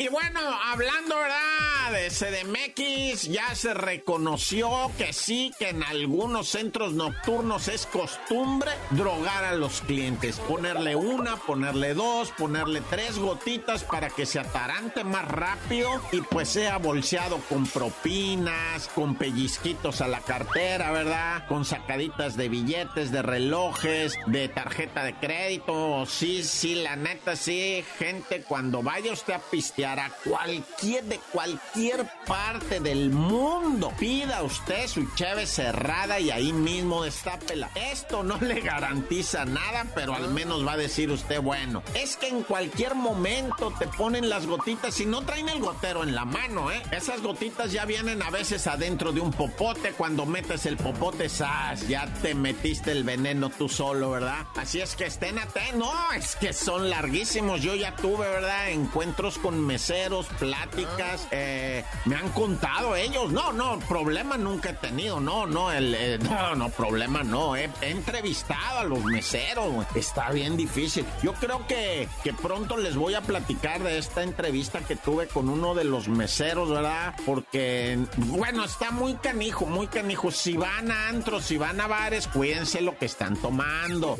Y 0.00 0.06
bueno, 0.06 0.38
hablando, 0.66 1.16
¿verdad? 1.16 1.90
De 1.90 2.10
CDMX, 2.10 3.22
ya 3.22 3.52
se 3.56 3.74
reconoció 3.74 4.92
que 4.96 5.12
sí, 5.12 5.50
que 5.58 5.70
en 5.70 5.82
algunos 5.82 6.50
centros 6.50 6.92
nocturnos 6.92 7.66
es 7.66 7.84
costumbre 7.86 8.70
drogar 8.90 9.42
a 9.42 9.54
los 9.54 9.80
clientes. 9.80 10.36
Ponerle 10.38 10.94
una, 10.94 11.36
ponerle 11.36 11.94
dos, 11.94 12.30
ponerle 12.30 12.80
tres 12.90 13.18
gotitas 13.18 13.82
para 13.82 14.08
que 14.08 14.24
se 14.24 14.38
atarante 14.38 15.02
más 15.02 15.26
rápido 15.26 16.00
y 16.12 16.20
pues 16.20 16.50
sea 16.50 16.78
bolseado 16.78 17.38
con 17.48 17.66
propinas, 17.66 18.86
con 18.94 19.16
pellizquitos 19.16 20.00
a 20.00 20.06
la 20.06 20.20
cartera, 20.20 20.92
¿verdad? 20.92 21.48
Con 21.48 21.64
sacaditas 21.64 22.36
de 22.36 22.48
billetes, 22.48 23.10
de 23.10 23.22
relojes, 23.22 24.16
de 24.26 24.48
tarjeta 24.48 25.02
de 25.02 25.14
crédito. 25.14 26.06
Sí, 26.06 26.44
sí, 26.44 26.76
la 26.76 26.94
neta, 26.94 27.34
sí, 27.34 27.84
gente, 27.98 28.42
cuando 28.42 28.82
vaya 28.82 29.12
usted 29.12 29.32
a 29.34 29.40
pistear 29.40 29.87
a 29.96 30.10
cualquier 30.24 31.04
de 31.04 31.18
cualquier 31.32 32.06
parte 32.26 32.80
del 32.80 33.10
mundo. 33.10 33.92
Pida 33.98 34.42
usted 34.42 34.86
su 34.86 35.08
cheve 35.14 35.46
cerrada 35.46 36.20
y 36.20 36.30
ahí 36.30 36.52
mismo 36.52 37.04
destápela. 37.04 37.70
Esto 37.74 38.22
no 38.22 38.36
le 38.38 38.60
garantiza 38.60 39.44
nada, 39.44 39.86
pero 39.94 40.14
al 40.14 40.28
menos 40.28 40.66
va 40.66 40.72
a 40.72 40.76
decir 40.76 41.10
usted, 41.10 41.40
bueno, 41.40 41.82
es 41.94 42.16
que 42.16 42.28
en 42.28 42.42
cualquier 42.42 42.94
momento 42.94 43.72
te 43.78 43.86
ponen 43.86 44.28
las 44.28 44.46
gotitas 44.46 45.00
y 45.00 45.06
no 45.06 45.22
traen 45.22 45.48
el 45.48 45.60
gotero 45.60 46.02
en 46.02 46.14
la 46.14 46.24
mano, 46.24 46.70
¿eh? 46.70 46.82
Esas 46.90 47.22
gotitas 47.22 47.72
ya 47.72 47.84
vienen 47.84 48.22
a 48.22 48.30
veces 48.30 48.66
adentro 48.66 49.12
de 49.12 49.20
un 49.20 49.32
popote. 49.32 49.92
Cuando 49.92 50.26
metes 50.26 50.66
el 50.66 50.76
popote, 50.76 51.28
¡zas! 51.28 51.86
Ya 51.88 52.06
te 52.20 52.34
metiste 52.34 52.92
el 52.92 53.04
veneno 53.04 53.50
tú 53.50 53.68
solo, 53.68 54.10
¿verdad? 54.10 54.46
Así 54.56 54.80
es 54.80 54.96
que 54.96 55.06
estén 55.06 55.38
atentos. 55.38 55.78
No, 55.78 56.12
es 56.12 56.36
que 56.36 56.52
son 56.52 56.90
larguísimos. 56.90 57.62
Yo 57.62 57.74
ya 57.74 57.94
tuve, 57.96 58.28
¿verdad? 58.28 58.70
Encuentros 58.70 59.38
con 59.38 59.64
meseros, 59.78 60.26
pláticas, 60.40 61.28
eh, 61.30 61.84
me 62.04 62.16
han 62.16 62.30
contado 62.30 62.96
ellos. 62.96 63.30
No, 63.30 63.52
no, 63.52 63.78
problema 63.78 64.36
nunca 64.36 64.70
he 64.70 64.72
tenido, 64.72 65.20
no, 65.20 65.46
no, 65.46 65.70
el, 65.70 65.94
eh, 65.94 66.18
no, 66.22 66.56
no, 66.56 66.68
problema 66.70 67.22
no. 67.22 67.54
He, 67.54 67.70
entrevistado 67.80 68.80
a 68.80 68.84
los 68.84 69.04
meseros, 69.04 69.86
está 69.94 70.32
bien 70.32 70.56
difícil. 70.56 71.06
Yo 71.22 71.32
creo 71.34 71.64
que, 71.68 72.08
que 72.24 72.32
pronto 72.32 72.76
les 72.76 72.96
voy 72.96 73.14
a 73.14 73.20
platicar 73.20 73.80
de 73.84 73.98
esta 73.98 74.24
entrevista 74.24 74.80
que 74.80 74.96
tuve 74.96 75.28
con 75.28 75.48
uno 75.48 75.76
de 75.76 75.84
los 75.84 76.08
meseros, 76.08 76.70
¿verdad? 76.70 77.14
Porque, 77.24 77.98
bueno, 78.16 78.64
está 78.64 78.90
muy 78.90 79.14
canijo, 79.14 79.64
muy 79.64 79.86
canijo. 79.86 80.32
Si 80.32 80.56
van 80.56 80.90
a 80.90 81.08
antros, 81.08 81.44
si 81.44 81.56
van 81.56 81.80
a 81.80 81.86
bares, 81.86 82.26
cuídense 82.26 82.80
lo 82.80 82.98
que 82.98 83.06
están 83.06 83.36
tomando 83.36 84.16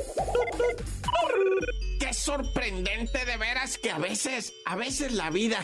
qué 1.98 2.14
sorprendente 2.14 3.24
de 3.24 3.36
veras 3.36 3.78
que 3.78 3.90
a 3.90 3.98
veces, 3.98 4.54
a 4.64 4.76
veces 4.76 5.12
la 5.12 5.30
vida, 5.30 5.62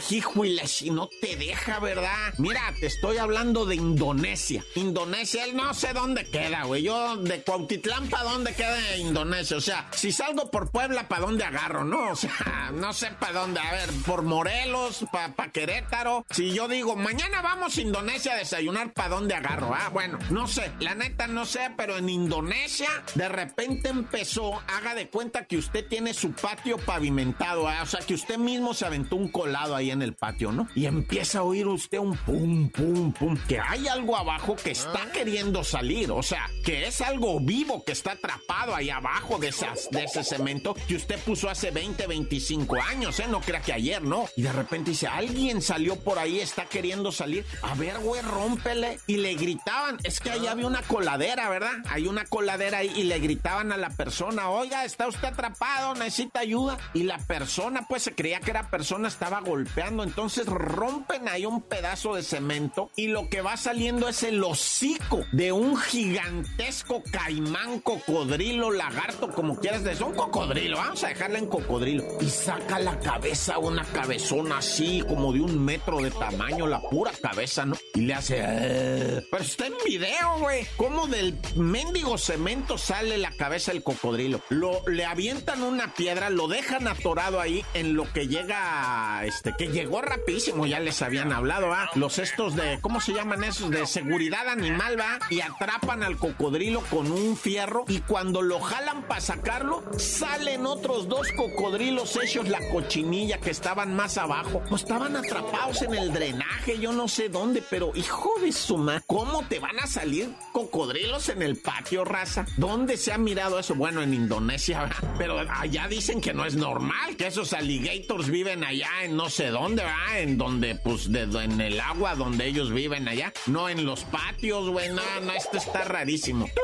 si 0.67 0.91
no 0.91 1.09
te 1.21 1.37
deja, 1.37 1.79
¿verdad? 1.81 2.35
Mira, 2.39 2.73
te 2.81 2.87
estoy 2.87 3.19
hablando 3.19 3.67
de 3.67 3.77
Indonesia. 3.77 4.65
Indonesia, 4.75 5.45
él 5.45 5.57
no 5.57 5.75
sé 5.75 5.93
dónde 5.93 6.25
queda, 6.25 6.65
güey. 6.65 6.83
Yo 6.83 7.17
de 7.17 7.43
Cuautitlán, 7.43 8.09
¿para 8.09 8.25
dónde 8.25 8.55
queda 8.55 8.97
Indonesia? 8.97 9.57
O 9.57 9.61
sea, 9.61 9.89
si 9.93 10.13
salgo 10.13 10.51
por 10.51 10.71
Puebla, 10.71 11.09
¿para 11.09 11.23
dónde 11.23 11.45
agarro? 11.45 11.85
No, 11.85 12.13
o 12.13 12.17
sea, 12.17 12.71
no 12.73 12.93
sé 12.93 13.11
para 13.19 13.41
dónde. 13.41 13.61
A 13.61 13.73
ver, 13.73 13.91
por 14.07 14.23
Morelos, 14.23 15.05
para 15.13 15.35
pa 15.35 15.51
Querétaro. 15.51 16.25
Si 16.31 16.53
yo 16.53 16.69
digo, 16.69 16.97
mañana 16.97 17.43
vamos 17.43 17.77
a 17.77 17.81
Indonesia 17.81 18.33
a 18.33 18.37
desayunar, 18.37 18.93
¿para 18.93 19.11
dónde 19.11 19.35
agarro? 19.35 19.75
Ah, 19.75 19.91
bueno, 19.91 20.19
no 20.31 20.47
sé, 20.49 20.73
la 20.81 20.95
neta 20.95 21.27
no 21.27 21.45
sé, 21.45 21.71
pero 21.77 21.99
en 21.99 22.09
Indonesia 22.09 22.89
de 23.15 23.29
repente 23.29 23.89
empezó, 23.89 24.63
haga 24.69 24.95
de 24.95 25.09
cuenta 25.09 25.45
que 25.45 25.57
usted 25.57 25.87
tiene 25.87 26.15
su 26.15 26.24
patio 26.33 26.79
pavimentado, 26.79 27.71
¿eh? 27.71 27.81
o 27.83 27.87
sea, 27.87 28.01
que 28.01 28.15
usted 28.15 28.39
mismo 28.39 28.75
se 28.75 28.87
aventó 28.87 29.17
un 29.17 29.29
colado 29.29 29.75
ahí 29.75 29.91
en 29.91 30.03
el 30.03 30.15
patio, 30.15 30.53
¿no? 30.53 30.69
Y 30.75 30.87
empieza 30.87 31.41
a 31.41 31.43
oír 31.43 31.67
usted 31.67 31.99
un 31.99 32.17
pum, 32.17 32.71
pum, 32.71 33.13
pum, 33.13 33.39
que 33.49 33.61
hay 33.61 33.89
algo 33.89 34.17
abajo 34.17 34.57
que 34.57 34.71
está 34.71 35.03
ah. 35.05 35.13
queriendo 35.13 35.65
salir, 35.65 36.11
o 36.11 36.23
sea, 36.23 36.49
que 36.65 36.87
es 36.87 37.01
algo 37.01 37.41
vivo 37.41 37.85
que 37.85 37.93
está 37.93 38.13
atrapado 38.13 38.75
ahí 38.75 38.91
abajo 38.91 39.39
de, 39.39 39.49
esas, 39.49 39.89
de 39.91 40.05
ese 40.05 40.25
cemento 40.25 40.75
que 40.89 40.97
usted 40.97 41.19
puso 41.21 41.49
hace 41.49 41.71
20, 41.71 42.07
25 42.07 42.77
años, 42.83 43.19
¿eh? 43.21 43.27
No 43.29 43.41
crea 43.41 43.61
que 43.61 43.73
ayer, 43.73 44.03
¿no? 44.03 44.27
Y 44.37 44.43
de 44.43 44.53
repente 44.53 44.91
dice, 44.91 45.07
alguien 45.07 45.63
salió 45.63 45.97
por 45.97 46.19
ahí, 46.19 46.41
está 46.41 46.67
queriendo 46.67 47.13
salir, 47.13 47.45
a 47.63 47.75
ver, 47.75 47.99
güey, 47.99 48.23
rómpele. 48.23 48.99
Y 49.07 49.17
le 49.17 49.35
gritaban, 49.35 49.99
es 50.05 50.21
que 50.21 50.31
ahí 50.31 50.47
había 50.47 50.67
una 50.67 50.83
coladera, 50.83 51.49
¿verdad? 51.49 51.73
Hay 51.89 52.07
una 52.07 52.25
coladera 52.25 52.79
ahí 52.79 52.93
y 52.97 53.05
le 53.05 53.19
gritaban 53.19 53.73
a 53.73 53.77
la 53.77 53.91
persona, 53.91 54.51
oiga, 54.51 54.85
está 54.85 55.09
usted 55.09 55.29
atrapado, 55.29 55.95
necesita 56.15 56.41
ayuda. 56.41 56.79
Y 56.93 57.03
la 57.03 57.19
persona, 57.19 57.87
pues 57.89 58.05
se 58.05 58.15
creía 58.15 58.41
que 58.41 58.51
era 58.53 58.71
persona, 58.71 59.09
estaba 59.09 59.41
golpeando. 59.41 60.05
Entonces 60.05 60.47
rompen 60.47 61.29
ahí 61.29 61.45
un 61.45 61.63
pedazo 61.63 62.15
de 62.15 62.23
cemento 62.23 62.91
y 62.97 63.09
lo 63.09 63.29
que 63.29 63.43
va 63.43 63.57
saliendo 63.57 64.09
es 64.09 64.23
el 64.23 64.43
hocico 64.43 65.25
de 65.33 65.51
un 65.53 65.77
gigantesco 65.77 67.03
caimán, 67.11 67.81
cocodrilo, 67.81 68.71
lagarto, 68.71 69.31
como 69.31 69.57
quieras 69.57 69.83
decir. 69.83 70.05
Un 70.05 70.15
cocodrilo, 70.15 70.77
vamos 70.77 71.03
a 71.03 71.09
dejarla 71.09 71.39
en 71.39 71.47
cocodrilo. 71.47 72.05
Y 72.21 72.29
saca 72.29 72.79
la 72.79 72.99
cabeza, 73.01 73.59
una 73.59 73.85
cabezona 73.85 74.59
así, 74.59 75.03
como 75.07 75.33
de 75.33 75.41
un 75.41 75.65
metro 75.65 76.01
de 76.01 76.11
tamaño, 76.11 76.67
la 76.67 76.81
pura 76.81 77.13
cabeza, 77.21 77.65
¿no? 77.65 77.77
Y 77.95 78.03
le 78.03 78.15
hace. 78.15 78.37
Eh". 78.39 79.27
Pero 79.31 79.43
está 79.43 79.67
en 79.67 79.75
video, 79.85 80.39
güey. 80.39 80.67
Como 80.77 81.07
del 81.07 81.39
mendigo 81.57 82.19
cemento 82.19 82.79
sale 82.79 83.19
la 83.19 83.31
cabeza 83.31 83.73
del 83.73 83.83
cocodrilo. 83.83 84.41
Lo, 84.51 84.87
le 84.87 85.05
avientan 85.05 85.63
una 85.63 85.95
piedra, 85.95 86.04
lo 86.31 86.49
dejan 86.49 86.87
atorado 86.87 87.41
ahí 87.41 87.65
en 87.73 87.95
lo 87.95 88.11
que 88.13 88.29
llega, 88.29 89.25
este, 89.25 89.55
que 89.57 89.69
llegó 89.69 90.03
rapidísimo, 90.03 90.67
ya 90.67 90.79
les 90.79 91.01
habían 91.03 91.33
hablado, 91.33 91.69
¿va? 91.69 91.91
Los 91.95 92.19
estos 92.19 92.55
de, 92.55 92.79
¿cómo 92.81 93.01
se 93.01 93.15
llaman 93.15 93.43
esos? 93.43 93.71
De 93.71 93.87
seguridad 93.87 94.49
animal, 94.49 94.99
¿va? 94.99 95.19
Y 95.31 95.41
atrapan 95.41 96.03
al 96.03 96.17
cocodrilo 96.19 96.83
con 96.91 97.11
un 97.11 97.37
fierro 97.37 97.85
y 97.89 98.01
cuando 98.01 98.43
lo 98.43 98.61
jalan 98.61 99.03
para 99.05 99.21
sacarlo, 99.21 99.83
salen 99.99 100.67
otros 100.67 101.09
dos 101.09 101.33
cocodrilos 101.33 102.17
hechos 102.17 102.49
la 102.49 102.61
cochinilla 102.71 103.39
que 103.39 103.51
estaban 103.51 103.97
más 103.97 104.19
abajo. 104.19 104.63
Pues 104.69 104.83
estaban 104.83 105.17
atrapados 105.17 105.83
en 105.83 105.95
el 105.95 106.13
drenaje, 106.13 106.79
yo 106.79 106.93
no 106.93 107.09
sé 107.09 107.29
dónde, 107.29 107.63
pero 107.69 107.93
hijo 107.95 108.31
de 108.41 108.53
su 108.53 108.77
ma, 108.77 109.03
¿cómo 109.07 109.43
te 109.49 109.59
van 109.59 109.79
a 109.81 109.87
salir 109.87 110.35
cocodrilos 110.53 111.29
en 111.31 111.43
el 111.43 111.57
patio, 111.57 112.05
raza? 112.05 112.45
¿Dónde 112.57 112.97
se 112.97 113.13
ha 113.13 113.19
mirado 113.19 113.59
eso? 113.59 113.75
Bueno, 113.75 114.03
en 114.03 114.15
Indonesia, 114.15 114.91
pero 115.19 115.39
allá 115.39 115.89
dicen 115.95 116.21
que 116.21 116.35
no 116.35 116.45
es 116.45 116.57
normal, 116.57 117.17
que 117.17 117.29
esos 117.29 117.53
alligators 117.53 118.29
viven 118.29 118.65
allá 118.65 118.89
en 119.05 119.17
no 119.17 119.31
sé 119.31 119.49
dónde, 119.49 119.83
¿verdad? 119.83 120.21
En 120.21 120.37
donde, 120.37 120.75
pues, 120.75 121.13
de, 121.13 121.23
en 121.23 121.61
el 121.61 121.79
agua 121.79 122.17
donde 122.17 122.47
ellos 122.47 122.73
viven 122.73 123.07
allá, 123.07 123.33
no 123.47 123.69
en 123.69 123.85
los 123.87 124.05
patios, 124.05 124.69
güey, 124.71 124.89
no, 124.89 125.03
no, 125.23 125.33
esto 125.33 125.57
está 125.59 125.85
rarísimo. 125.85 126.49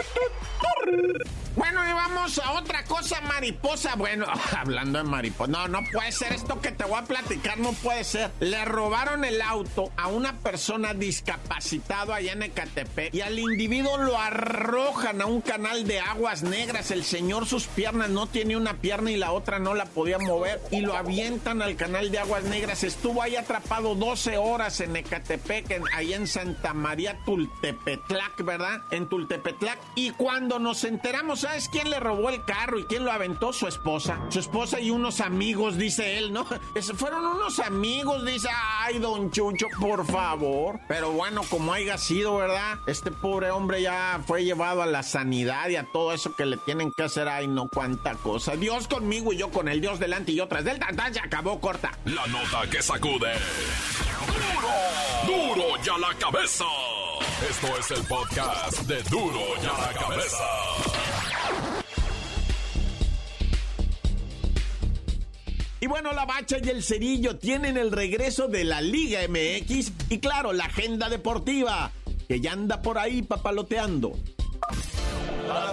Bueno, 1.72 1.88
y 1.88 1.92
vamos 1.92 2.37
a 2.40 2.50
otra 2.54 2.83
cosa, 2.83 3.20
mariposa. 3.20 3.94
Bueno, 3.94 4.26
hablando 4.59 4.98
de 4.98 5.04
mariposa. 5.04 5.52
No, 5.52 5.68
no 5.68 5.83
puede 5.92 6.11
ser 6.11 6.33
esto 6.33 6.61
que 6.61 6.72
te 6.72 6.83
voy 6.83 6.98
a 6.98 7.04
platicar, 7.04 7.59
no 7.59 7.72
puede 7.74 8.02
ser. 8.02 8.33
Le 8.40 8.64
robaron 8.64 9.24
el 9.24 9.40
auto 9.40 9.92
a 9.96 10.09
una 10.09 10.37
persona 10.38 10.94
discapacitado 10.94 12.12
allá 12.12 12.33
en 12.33 12.42
Ecatepec 12.42 13.14
y 13.14 13.20
al 13.20 13.38
individuo 13.38 13.98
lo 13.98 14.18
arrojan 14.18 15.20
a 15.20 15.26
un 15.26 15.42
canal 15.42 15.87
de 15.87 16.00
aguas 16.00 16.42
negras. 16.42 16.90
El 16.90 17.04
señor 17.04 17.46
sus 17.46 17.68
piernas 17.68 18.11
no 18.11 18.26
tiene 18.26 18.56
una 18.56 18.74
pierna 18.74 19.12
y 19.12 19.16
la 19.16 19.30
otra 19.30 19.61
no 19.61 19.74
la 19.74 19.85
podía 19.85 20.18
mover 20.18 20.61
y 20.72 20.80
lo 20.80 20.96
avientan 20.96 21.62
al 21.62 21.76
canal 21.76 22.11
de 22.11 22.18
aguas 22.18 22.42
negras. 22.42 22.83
Estuvo 22.83 23.22
ahí 23.22 23.37
atrapado 23.37 23.94
12 23.94 24.38
horas 24.38 24.80
en 24.80 24.96
Ecatepec, 24.96 25.70
en, 25.70 25.85
ahí 25.94 26.14
en 26.14 26.26
Santa 26.26 26.74
María 26.74 27.16
Tultepetlac, 27.24 28.42
¿verdad? 28.42 28.80
En 28.90 29.09
Tultepetlac. 29.09 29.78
Y 29.94 30.11
cuando 30.11 30.59
nos 30.59 30.83
enteramos, 30.83 31.44
¿sabes 31.61 31.68
quién 31.68 31.90
le 31.90 32.01
robó 32.01 32.31
el 32.31 32.42
carro 32.44 32.79
y 32.79 32.85
quién 32.85 33.05
lo 33.05 33.12
aventó? 33.12 33.53
Su 33.53 33.66
esposa. 33.66 34.18
Su 34.31 34.38
esposa 34.38 34.81
y 34.81 34.90
unos 34.90 35.20
amigos, 35.20 35.77
dice 35.77 36.16
él, 36.16 36.33
¿no? 36.33 36.46
fueron 36.94 37.25
unos 37.25 37.59
amigos, 37.59 38.25
dice, 38.25 38.49
ay, 38.79 38.99
don 38.99 39.31
Chucho, 39.31 39.66
por 39.79 40.07
favor. 40.07 40.81
Pero 40.88 41.12
bueno, 41.12 41.42
como 41.51 41.75
haya 41.75 41.99
sido, 41.99 42.37
¿verdad? 42.37 42.79
Este 42.87 43.11
pobre 43.11 43.51
hombre 43.51 43.83
ya 43.83 44.23
fue 44.27 44.44
llevado 44.44 44.83
a 44.83 44.87
la 44.87 45.03
sanidad 45.03 45.68
y 45.68 45.77
a 45.77 45.85
todo 45.85 46.14
eso 46.14 46.35
que 46.35 46.46
le 46.46 46.57
tienen 46.57 46.92
que 46.92 47.03
hacer, 47.03 47.29
ay, 47.29 47.46
no, 47.46 47.68
cuánta 47.68 48.14
cosa. 48.14 48.57
Dios 48.57 48.88
conmigo 48.88 49.33
y 49.33 49.37
yo 49.37 49.51
con 49.51 49.68
el 49.68 49.81
Dios 49.83 49.99
delante 49.99 50.33
y 50.33 50.40
otras 50.40 50.64
del 50.64 50.79
tantán, 50.79 51.12
ya 51.12 51.25
acabó 51.25 51.61
corta. 51.61 51.90
La 52.07 52.27
nota 52.27 52.68
que 52.70 52.81
sacude. 52.81 53.33
¡Duro! 55.27 55.55
¡Duro 55.55 55.83
ya 55.83 55.99
la 55.99 56.14
cabeza! 56.14 56.64
Esto 57.49 57.79
es 57.79 57.90
el 57.90 58.07
podcast 58.07 58.81
de 58.83 59.03
Duro 59.05 59.40
ya 59.62 59.73
la 59.73 59.92
cabeza. 59.92 61.10
Y 65.83 65.87
bueno, 65.87 66.12
la 66.12 66.27
Bacha 66.27 66.59
y 66.62 66.69
el 66.69 66.83
Cerillo 66.83 67.38
tienen 67.38 67.79
el 67.79 67.90
regreso 67.90 68.49
de 68.49 68.64
la 68.64 68.83
Liga 68.83 69.21
MX 69.27 69.93
y 70.11 70.19
claro, 70.19 70.53
la 70.53 70.64
agenda 70.64 71.09
deportiva, 71.09 71.90
que 72.29 72.38
ya 72.40 72.53
anda 72.53 72.83
por 72.83 72.99
ahí 72.99 73.23
papaloteando. 73.23 74.12
La 75.49 75.73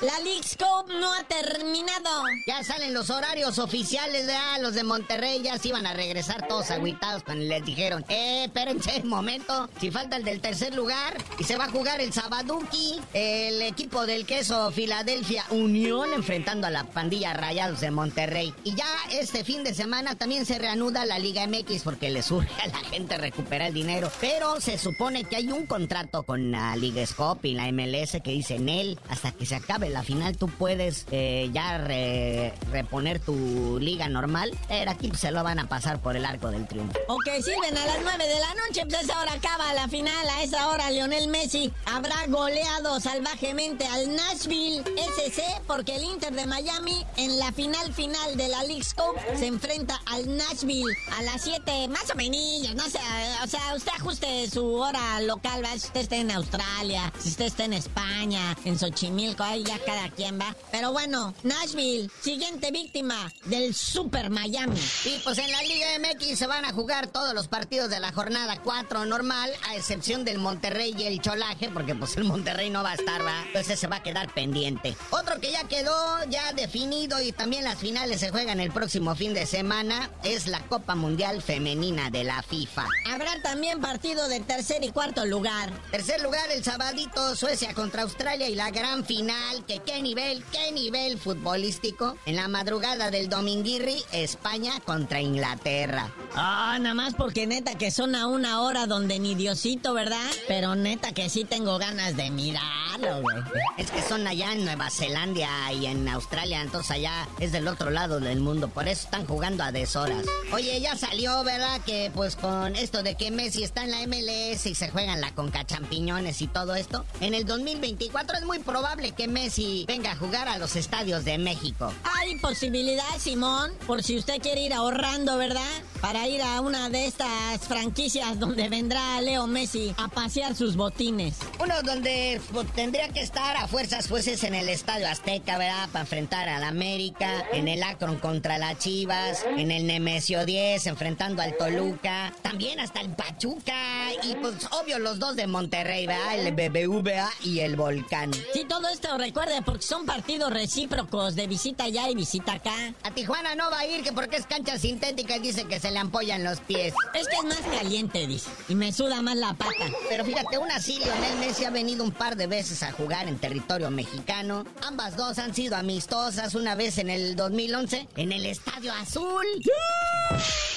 League's 0.00 0.56
Cup 0.56 0.92
no 0.92 1.12
ha 1.12 1.24
terminado. 1.24 2.22
Ya 2.46 2.62
salen 2.62 2.94
los 2.94 3.10
horarios 3.10 3.58
oficiales, 3.58 4.26
de 4.28 4.34
Los 4.60 4.74
de 4.74 4.84
Monterrey 4.84 5.42
ya 5.42 5.58
se 5.58 5.68
iban 5.68 5.86
a 5.86 5.92
regresar 5.92 6.46
todos 6.46 6.70
agüitados 6.70 7.24
cuando 7.24 7.44
les 7.44 7.64
dijeron, 7.64 8.04
eh, 8.08 8.44
espérense 8.44 9.00
un 9.02 9.08
momento, 9.08 9.68
si 9.80 9.90
falta 9.90 10.16
el 10.16 10.24
del 10.24 10.40
tercer 10.40 10.74
lugar 10.74 11.16
y 11.38 11.44
se 11.44 11.56
va 11.56 11.64
a 11.64 11.70
jugar 11.70 12.00
el 12.00 12.12
Sabaduki, 12.12 13.00
el 13.12 13.60
equipo 13.62 14.06
del 14.06 14.24
queso 14.24 14.70
Filadelfia 14.70 15.44
Unión 15.50 16.12
enfrentando 16.12 16.68
a 16.68 16.70
la 16.70 16.84
pandilla 16.84 17.32
Rayados 17.34 17.80
de 17.80 17.90
Monterrey. 17.90 18.54
Y 18.62 18.76
ya 18.76 18.86
este 19.10 19.42
fin 19.42 19.64
de 19.64 19.74
semana 19.74 20.14
también 20.14 20.46
se 20.46 20.58
reanuda 20.58 21.06
la 21.06 21.18
Liga 21.18 21.46
MX 21.46 21.82
porque 21.82 22.10
le 22.10 22.22
surge 22.22 22.52
a 22.62 22.68
la 22.68 22.78
gente 22.78 23.18
recuperar 23.18 23.68
el 23.68 23.74
dinero. 23.74 24.10
Pero 24.20 24.60
se 24.60 24.78
supone 24.78 25.24
que 25.24 25.36
hay 25.36 25.50
un 25.50 25.66
contrato 25.66 26.22
con 26.22 26.52
la 26.52 26.76
Liga 26.76 27.04
Cup 27.16 27.40
y 27.44 27.54
la 27.54 27.70
MLS 27.72 28.20
que 28.22 28.30
dice 28.30 28.56
en 28.56 28.68
él 28.68 29.00
hasta 29.08 29.32
que 29.32 29.46
se 29.46 29.56
acabe 29.56 29.87
la 29.90 30.02
final, 30.02 30.36
tú 30.36 30.48
puedes 30.48 31.06
eh, 31.10 31.50
ya 31.52 31.78
reponer 31.78 33.20
tu 33.20 33.78
liga 33.80 34.08
normal. 34.08 34.56
Pero 34.68 34.90
aquí 34.90 35.10
se 35.14 35.30
lo 35.30 35.42
van 35.42 35.58
a 35.58 35.68
pasar 35.68 36.00
por 36.00 36.16
el 36.16 36.24
arco 36.24 36.50
del 36.50 36.66
triunfo. 36.66 36.98
Ok, 37.08 37.28
sirven 37.42 37.76
a 37.76 37.86
las 37.86 37.98
9 38.02 38.26
de 38.26 38.40
la 38.40 38.54
noche, 38.66 38.82
pues 38.82 38.94
a 38.94 39.00
esa 39.00 39.20
hora 39.20 39.32
acaba 39.32 39.72
la 39.74 39.88
final. 39.88 40.28
A 40.36 40.42
esa 40.42 40.68
hora 40.68 40.90
Lionel 40.90 41.28
Messi 41.28 41.72
habrá 41.86 42.26
goleado 42.28 43.00
salvajemente 43.00 43.86
al 43.86 44.14
Nashville 44.14 44.82
SC 45.16 45.42
porque 45.66 45.96
el 45.96 46.04
Inter 46.04 46.32
de 46.32 46.46
Miami 46.46 47.04
en 47.16 47.38
la 47.38 47.52
final 47.52 47.92
final 47.94 48.36
de 48.36 48.48
la 48.48 48.62
League 48.64 48.86
Cup 48.96 49.18
se 49.36 49.46
enfrenta 49.46 50.00
al 50.06 50.36
Nashville 50.36 50.94
a 51.18 51.22
las 51.22 51.42
7, 51.42 51.88
más 51.88 52.10
o 52.10 52.14
menos, 52.14 52.28
no 52.74 52.84
sé, 52.84 52.98
o 53.42 53.46
sea, 53.46 53.74
usted 53.74 53.92
ajuste 53.96 54.50
su 54.50 54.74
hora 54.74 55.20
local, 55.20 55.64
si 55.72 55.86
usted 55.86 56.00
está 56.00 56.16
en 56.16 56.30
Australia, 56.30 57.12
si 57.18 57.30
usted 57.30 57.46
está 57.46 57.64
en 57.64 57.72
España, 57.72 58.56
en 58.64 58.78
Xochimilco, 58.78 59.42
ahí 59.42 59.64
ya 59.64 59.77
cada 59.84 60.08
quien 60.10 60.38
va. 60.38 60.54
Pero 60.70 60.92
bueno, 60.92 61.34
Nashville, 61.42 62.10
siguiente 62.20 62.70
víctima 62.70 63.32
del 63.44 63.74
Super 63.74 64.30
Miami. 64.30 64.80
Y 65.04 65.18
pues 65.24 65.38
en 65.38 65.50
la 65.50 65.62
Liga 65.62 65.86
MX 65.98 66.38
se 66.38 66.46
van 66.46 66.64
a 66.64 66.72
jugar 66.72 67.08
todos 67.08 67.34
los 67.34 67.48
partidos 67.48 67.90
de 67.90 68.00
la 68.00 68.12
jornada 68.12 68.60
4 68.62 69.04
normal, 69.04 69.50
a 69.68 69.76
excepción 69.76 70.24
del 70.24 70.38
Monterrey 70.38 70.94
y 70.98 71.04
el 71.04 71.20
Cholaje, 71.20 71.70
porque 71.70 71.94
pues 71.94 72.16
el 72.16 72.24
Monterrey 72.24 72.70
no 72.70 72.82
va 72.82 72.92
a 72.92 72.94
estar, 72.94 73.24
va. 73.24 73.44
Entonces 73.46 73.78
se 73.78 73.86
va 73.86 73.96
a 73.96 74.02
quedar 74.02 74.32
pendiente. 74.32 74.96
Otro 75.10 75.40
que 75.40 75.52
ya 75.52 75.64
quedó 75.64 76.24
ya 76.28 76.52
definido 76.52 77.20
y 77.22 77.32
también 77.32 77.64
las 77.64 77.78
finales 77.78 78.20
se 78.20 78.30
juegan 78.30 78.60
el 78.60 78.70
próximo 78.70 79.14
fin 79.14 79.34
de 79.34 79.46
semana 79.46 80.10
es 80.24 80.46
la 80.46 80.60
Copa 80.66 80.94
Mundial 80.94 81.42
Femenina 81.42 82.10
de 82.10 82.24
la 82.24 82.42
FIFA. 82.42 82.86
Habrá 83.06 83.40
también 83.42 83.80
partido 83.80 84.28
de 84.28 84.40
tercer 84.40 84.84
y 84.84 84.90
cuarto 84.90 85.24
lugar. 85.24 85.72
Tercer 85.90 86.20
lugar 86.20 86.50
el 86.50 86.64
sabadito 86.64 87.36
Suecia 87.36 87.74
contra 87.74 88.02
Australia 88.02 88.48
y 88.48 88.54
la 88.54 88.70
gran 88.70 89.04
final, 89.04 89.64
que 89.68 89.80
qué 89.80 90.00
nivel, 90.02 90.42
qué 90.50 90.72
nivel 90.72 91.18
futbolístico. 91.18 92.16
En 92.24 92.36
la 92.36 92.48
madrugada 92.48 93.10
del 93.10 93.28
Dominguirri, 93.28 94.02
España 94.12 94.72
contra 94.84 95.20
Inglaterra. 95.20 96.10
Ah, 96.34 96.78
nada 96.80 96.94
más 96.94 97.14
porque 97.14 97.46
neta 97.46 97.76
que 97.76 97.90
son 97.90 98.14
a 98.14 98.26
una 98.26 98.60
hora 98.62 98.86
donde 98.86 99.18
ni 99.18 99.34
Diosito, 99.34 99.94
¿verdad? 99.94 100.30
Pero 100.46 100.74
neta 100.74 101.12
que 101.12 101.28
sí 101.28 101.44
tengo 101.44 101.78
ganas 101.78 102.16
de 102.16 102.30
mirarlo, 102.30 103.22
güey. 103.22 103.36
Es 103.76 103.90
que 103.90 104.02
son 104.02 104.26
allá 104.26 104.52
en 104.52 104.64
Nueva 104.64 104.90
Zelanda 104.90 105.72
y 105.72 105.86
en 105.86 106.08
Australia, 106.08 106.60
entonces 106.62 106.90
allá 106.90 107.28
es 107.40 107.52
del 107.52 107.66
otro 107.68 107.90
lado 107.90 108.20
del 108.20 108.40
mundo, 108.40 108.68
por 108.68 108.88
eso 108.88 109.04
están 109.04 109.26
jugando 109.26 109.64
a 109.64 109.72
deshoras. 109.72 110.26
Oye, 110.52 110.80
ya 110.80 110.96
salió, 110.96 111.42
¿verdad? 111.44 111.80
Que 111.84 112.10
pues 112.14 112.36
con 112.36 112.76
esto 112.76 113.02
de 113.02 113.14
que 113.14 113.30
Messi 113.30 113.62
está 113.62 113.84
en 113.84 113.90
la 113.90 114.06
MLS 114.06 114.66
y 114.66 114.74
se 114.74 114.90
juegan 114.90 115.20
la 115.20 115.34
Conca 115.34 115.64
Champiñones 115.64 116.42
y 116.42 116.46
todo 116.46 116.74
esto, 116.74 117.04
en 117.20 117.34
el 117.34 117.44
2024 117.46 118.38
es 118.38 118.44
muy 118.44 118.58
probable 118.60 119.12
que 119.12 119.28
Messi 119.28 119.84
venga 119.88 120.12
a 120.12 120.16
jugar 120.16 120.48
a 120.48 120.58
los 120.58 120.76
estadios 120.76 121.24
de 121.24 121.38
México. 121.38 121.92
Hay 122.18 122.36
posibilidad, 122.36 123.04
Simón, 123.18 123.72
por 123.86 124.02
si 124.02 124.16
usted 124.16 124.40
quiere 124.40 124.62
ir 124.62 124.74
ahorrando, 124.74 125.36
¿verdad? 125.36 125.62
Para 126.00 126.28
ir 126.28 126.40
a 126.42 126.60
una 126.60 126.88
de 126.90 127.06
estas 127.06 127.60
franquicias 127.66 128.38
donde 128.38 128.68
vendrá 128.68 129.20
Leo 129.20 129.46
Messi 129.46 129.94
a 129.96 130.08
pasear 130.08 130.54
sus 130.54 130.76
botines. 130.76 131.36
Uno 131.58 131.74
donde 131.82 132.40
pues, 132.52 132.70
tendría 132.72 133.08
que 133.08 133.20
estar 133.20 133.56
a 133.56 133.66
fuerzas 133.66 134.06
pues 134.06 134.28
es 134.28 134.44
en 134.44 134.54
el 134.54 134.68
Estadio 134.68 135.08
Azteca, 135.08 135.58
¿verdad? 135.58 135.88
Para 135.90 136.02
enfrentar 136.02 136.48
al 136.48 136.62
América, 136.62 137.44
en 137.52 137.66
el 137.66 137.82
Akron 137.82 138.16
contra 138.18 138.58
las 138.58 138.78
Chivas, 138.78 139.44
en 139.56 139.72
el 139.72 139.86
Nemesio 139.86 140.46
10 140.46 140.86
enfrentando 140.86 141.42
al 141.42 141.56
Toluca, 141.56 142.32
también 142.42 142.78
hasta 142.78 143.00
el 143.00 143.10
Pachuca 143.10 144.12
y 144.22 144.36
pues 144.36 144.54
obvio 144.70 145.00
los 145.00 145.18
dos 145.18 145.34
de 145.34 145.46
Monterrey, 145.46 146.06
¿verdad? 146.06 146.38
El 146.38 146.54
BBVA 146.54 147.30
y 147.42 147.60
el 147.60 147.74
Volcán. 147.74 148.32
Sí, 148.52 148.64
todo 148.68 148.88
esto 148.88 149.18
recuerde 149.18 149.62
porque 149.62 149.82
son 149.82 150.06
partidos 150.06 150.52
recíprocos 150.52 151.34
de 151.34 151.46
visita 151.48 151.84
allá 151.84 152.08
y 152.08 152.14
visita 152.14 152.52
acá. 152.52 152.94
A 153.02 153.10
Tijuana 153.10 153.54
no 153.56 153.70
va 153.70 153.80
a 153.80 153.86
ir 153.86 154.02
que 154.04 154.12
porque 154.12 154.36
es 154.36 154.46
cancha 154.46 154.78
sintética 154.78 155.36
y 155.36 155.40
dice 155.40 155.64
que 155.64 155.80
se 155.80 155.87
le 155.90 155.98
ampollan 155.98 156.44
los 156.44 156.60
pies. 156.60 156.94
Es 157.14 157.28
que 157.28 157.36
es 157.36 157.44
más 157.44 157.78
caliente, 157.78 158.26
dice, 158.26 158.50
y 158.68 158.74
me 158.74 158.92
suda 158.92 159.22
más 159.22 159.36
la 159.36 159.54
pata. 159.54 159.72
Pero 160.08 160.24
fíjate, 160.24 160.56
aún 160.56 160.70
así 160.70 160.98
Lionel 160.98 161.38
Messi 161.40 161.64
ha 161.64 161.70
venido 161.70 162.04
un 162.04 162.12
par 162.12 162.36
de 162.36 162.46
veces 162.46 162.82
a 162.82 162.92
jugar 162.92 163.28
en 163.28 163.38
territorio 163.38 163.90
mexicano. 163.90 164.64
Ambas 164.86 165.16
dos 165.16 165.38
han 165.38 165.54
sido 165.54 165.76
amistosas, 165.76 166.54
una 166.54 166.74
vez 166.74 166.98
en 166.98 167.10
el 167.10 167.36
2011 167.36 168.08
en 168.16 168.32
el 168.32 168.46
Estadio 168.46 168.92
Azul. 168.92 169.46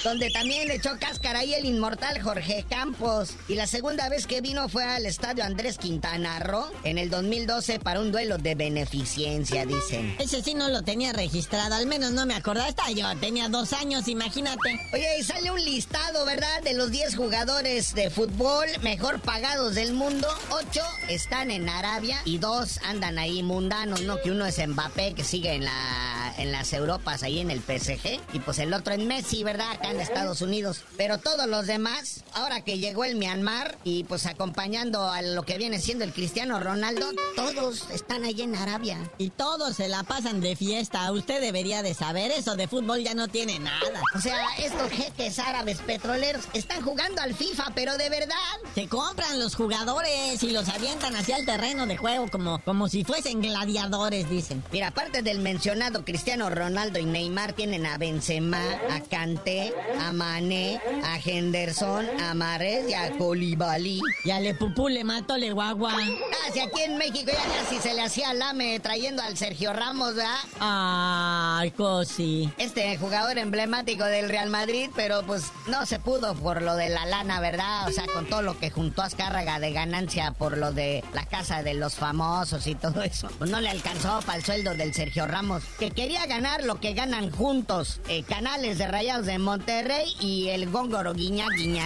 Donde 0.04 0.32
también 0.32 0.68
le 0.68 0.76
echó 0.76 0.98
cáscara 1.00 1.40
ahí 1.40 1.54
el 1.54 1.66
inmortal 1.66 2.22
Jorge 2.22 2.66
Campos. 2.68 3.36
Y 3.48 3.56
la 3.56 3.68
segunda 3.68 4.10
vez 4.10 4.26
que 4.26 4.42
vino 4.42 4.68
fue 4.68 4.84
al 4.84 5.06
estadio 5.06 5.44
Andrés 5.44 5.78
Quintana 5.78 6.40
Roo 6.40 6.72
en 6.84 6.98
el 6.98 7.10
2012 7.10 7.80
para 7.80 8.00
un 8.00 8.12
duelo 8.12 8.38
de 8.38 8.56
beneficencia, 8.56 9.66
dicen. 9.66 10.16
Ese 10.20 10.42
sí 10.42 10.54
no 10.54 10.70
lo 10.70 10.82
tenía 10.82 11.14
registrado, 11.14 11.76
al 11.76 11.86
menos 11.86 12.12
no 12.12 12.26
me 12.26 12.34
acordaba. 12.34 12.68
Esta 12.68 12.90
yo 12.92 13.06
tenía 13.20 13.50
dos 13.50 13.74
años, 13.74 14.08
imagínate. 14.08 14.80
Oye, 14.94 15.01
y 15.18 15.24
sale 15.24 15.52
un 15.52 15.64
listado, 15.64 16.26
¿verdad? 16.26 16.62
De 16.64 16.74
los 16.74 16.92
10 16.92 17.16
jugadores 17.16 17.94
de 17.94 18.10
fútbol 18.10 18.68
mejor 18.82 19.20
pagados 19.20 19.76
del 19.76 19.94
mundo. 19.94 20.28
Ocho 20.50 20.84
están 21.10 21.50
en 21.50 21.70
Arabia 21.70 22.22
y 22.26 22.38
dos 22.38 22.80
andan 22.84 23.18
ahí 23.18 23.42
mundanos, 23.42 24.02
¿no? 24.02 24.22
Que 24.22 24.32
uno 24.32 24.46
es 24.46 24.66
Mbappé, 24.66 25.14
que 25.14 25.24
sigue 25.24 25.54
en 25.54 25.66
la 25.66 26.12
en 26.38 26.52
las 26.52 26.74
Europas, 26.74 27.24
ahí 27.24 27.40
en 27.40 27.52
el 27.52 27.62
PSG. 27.62 28.20
Y 28.34 28.40
pues 28.40 28.60
el 28.60 28.74
otro 28.74 28.94
en 28.94 29.08
Messi, 29.08 29.44
¿verdad? 29.44 29.72
Acá 29.72 29.92
en 29.92 30.00
Estados 30.00 30.42
Unidos. 30.42 30.82
Pero 30.98 31.18
todos 31.18 31.48
los 31.48 31.68
demás, 31.68 32.24
ahora 32.34 32.62
que 32.62 32.80
llegó 32.80 33.04
el 33.04 33.16
Myanmar 33.16 33.78
y 33.84 34.04
pues 34.06 34.26
acompañando 34.26 35.10
a 35.10 35.22
lo 35.22 35.44
que 35.44 35.58
viene 35.58 35.80
siendo 35.80 36.04
el 36.04 36.14
Cristiano 36.14 36.60
Ronaldo, 36.60 37.06
todos 37.36 37.90
están 37.92 38.24
ahí 38.24 38.42
en 38.42 38.56
Arabia. 38.56 38.98
Y 39.18 39.30
todos 39.30 39.76
se 39.76 39.88
la 39.88 40.04
pasan 40.04 40.42
de 40.42 40.56
fiesta. 40.56 41.12
Usted 41.12 41.42
debería 41.42 41.84
de 41.84 41.94
saber 41.94 42.32
eso. 42.32 42.56
De 42.56 42.68
fútbol 42.68 43.04
ya 43.04 43.14
no 43.14 43.28
tiene 43.28 43.60
nada. 43.60 44.02
O 44.16 44.20
sea, 44.20 44.48
estos 44.58 44.91
jeques 44.92 45.40
árabes 45.40 45.80
petroleros 45.80 46.46
están 46.54 46.82
jugando 46.82 47.22
al 47.22 47.34
FIFA, 47.34 47.72
pero 47.76 47.98
de 47.98 48.10
verdad. 48.10 48.36
Se 48.74 48.88
compran 48.88 49.40
los 49.40 49.56
jugadores 49.56 50.42
y 50.44 50.52
los 50.52 50.70
avientan 50.70 51.16
hacia 51.16 51.38
el 51.38 51.46
terreno 51.46 51.86
de 51.88 51.98
juego 51.98 52.30
como, 52.30 52.64
como 52.64 52.88
si 52.88 53.04
fuesen 53.04 53.42
gladiadores, 53.42 54.30
dicen. 54.30 54.64
Mira, 54.72 54.88
aparte 54.88 55.22
del 55.22 55.40
mencionado 55.40 56.06
Cristiano 56.06 56.22
Cristiano 56.22 56.52
Ronaldo 56.52 57.00
y 57.00 57.06
Neymar 57.06 57.54
tienen 57.54 57.86
a 57.86 57.98
Benzema, 57.98 58.62
a 58.92 59.02
Kanté, 59.02 59.74
a 60.00 60.14
Mané, 60.14 60.80
a 61.04 61.18
Henderson, 61.18 62.06
a 62.22 62.34
Mares 62.34 62.90
y 62.90 62.94
a 62.94 63.18
Colibali. 63.18 64.00
Y 64.24 64.32
a 64.32 64.40
Le 64.40 64.54
Pupú 64.54 64.88
le 64.88 65.04
mato 65.04 65.36
le 65.36 65.52
guagua. 65.52 65.94
Ah, 65.94 66.52
si 66.54 66.60
aquí 66.60 66.82
en 66.82 66.98
México 66.98 67.32
ya 67.32 67.64
casi 67.64 67.80
se 67.80 67.94
le 67.94 68.02
hacía 68.02 68.34
lame 68.34 68.80
trayendo 68.80 69.22
al 69.24 69.36
Sergio 69.36 69.74
Ramos, 69.74 70.16
¿verdad? 70.16 70.38
Ay, 70.60 71.72
cosi. 71.72 72.50
Este 72.58 72.98
jugador 72.98 73.38
emblemático 73.38 74.06
del 74.06 74.30
Real 74.30 74.50
Madrid, 74.50 74.81
pero 74.96 75.24
pues 75.24 75.52
no 75.68 75.86
se 75.86 76.00
pudo 76.00 76.36
por 76.36 76.62
lo 76.62 76.76
de 76.76 76.90
la 76.90 77.06
lana, 77.06 77.40
¿verdad? 77.40 77.88
O 77.88 77.92
sea, 77.92 78.06
con 78.14 78.28
todo 78.28 78.42
lo 78.42 78.60
que 78.60 78.70
juntó 78.70 79.02
a 79.02 79.06
Azcárraga 79.06 79.60
de 79.60 79.72
ganancia 79.72 80.34
por 80.34 80.58
lo 80.58 80.72
de 80.72 81.04
la 81.14 81.26
casa 81.26 81.64
de 81.64 81.74
los 81.74 81.96
famosos 81.96 82.68
y 82.68 82.76
todo 82.76 83.02
eso. 83.02 83.30
Pues 83.38 83.50
no 83.50 83.60
le 83.60 83.70
alcanzó 83.70 84.22
para 84.26 84.38
el 84.38 84.46
sueldo 84.46 84.76
del 84.76 84.94
Sergio 84.94 85.26
Ramos, 85.26 85.64
que 85.80 85.90
quería 85.92 86.12
quería 86.12 86.26
ganar 86.26 86.66
lo 86.66 86.78
que 86.82 86.94
ganan 86.94 87.32
juntos 87.32 88.02
eh, 88.10 88.24
Canales 88.24 88.78
de 88.78 88.86
Rayados 88.86 89.26
de 89.26 89.40
Monterrey 89.40 90.14
y 90.20 90.50
el 90.50 90.70
Góngoro 90.70 91.14
Guiña 91.14 91.48
Guiña. 91.56 91.86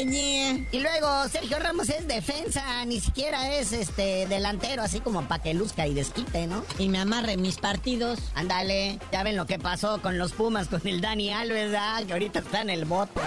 Y 0.00 0.80
luego 0.80 1.28
Sergio 1.28 1.60
Ramos 1.60 1.88
es 1.88 2.08
defensa, 2.08 2.84
ni 2.86 3.00
siquiera 3.00 3.54
es 3.54 3.72
este 3.72 4.26
delantero, 4.26 4.82
así 4.82 4.98
como 4.98 5.22
para 5.28 5.42
que 5.42 5.54
luzca 5.54 5.86
y 5.86 5.94
desquite, 5.94 6.48
¿no? 6.48 6.64
Y 6.78 6.88
me 6.88 6.98
amarre 6.98 7.36
mis 7.36 7.58
partidos. 7.58 8.18
Ándale, 8.34 8.98
ya 9.12 9.22
ven 9.22 9.36
lo 9.36 9.46
que 9.46 9.60
pasó 9.60 10.02
con 10.02 10.18
los 10.18 10.32
Pumas, 10.32 10.66
con 10.66 10.84
el 10.84 11.00
Dani 11.00 11.32
Alves, 11.32 11.73
¿verdad? 11.74 12.06
que 12.06 12.12
ahorita 12.12 12.38
está 12.38 12.60
en 12.60 12.70
el 12.70 12.84
bote. 12.84 13.20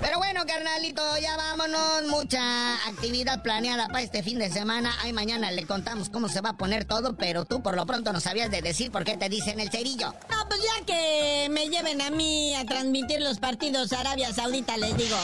Pero 0.00 0.18
bueno, 0.18 0.44
carnalito, 0.46 1.02
ya 1.20 1.36
vámonos. 1.36 2.04
Mucha 2.08 2.74
actividad 2.88 3.42
planeada 3.42 3.88
para 3.88 4.02
este 4.02 4.22
fin 4.22 4.38
de 4.38 4.50
semana. 4.50 4.94
Ay, 5.02 5.12
mañana 5.12 5.50
le 5.50 5.66
contamos 5.66 6.08
cómo 6.08 6.28
se 6.28 6.40
va 6.40 6.50
a 6.50 6.56
poner 6.56 6.84
todo, 6.84 7.16
pero 7.16 7.44
tú 7.44 7.60
por 7.60 7.74
lo 7.74 7.86
pronto 7.86 8.12
no 8.12 8.20
sabías 8.20 8.50
de 8.50 8.62
decir 8.62 8.92
por 8.92 9.04
qué 9.04 9.16
te 9.16 9.28
dicen 9.28 9.58
el 9.58 9.70
cerillo. 9.70 10.14
No, 10.30 10.48
pues 10.48 10.60
ya 10.62 10.84
que 10.86 11.48
me 11.50 11.68
lleven 11.68 12.00
a 12.00 12.10
mí 12.10 12.54
a 12.54 12.64
transmitir 12.64 13.20
los 13.20 13.38
partidos 13.38 13.92
Arabia 13.92 14.32
Saudita, 14.32 14.76
les 14.76 14.96
digo. 14.96 15.16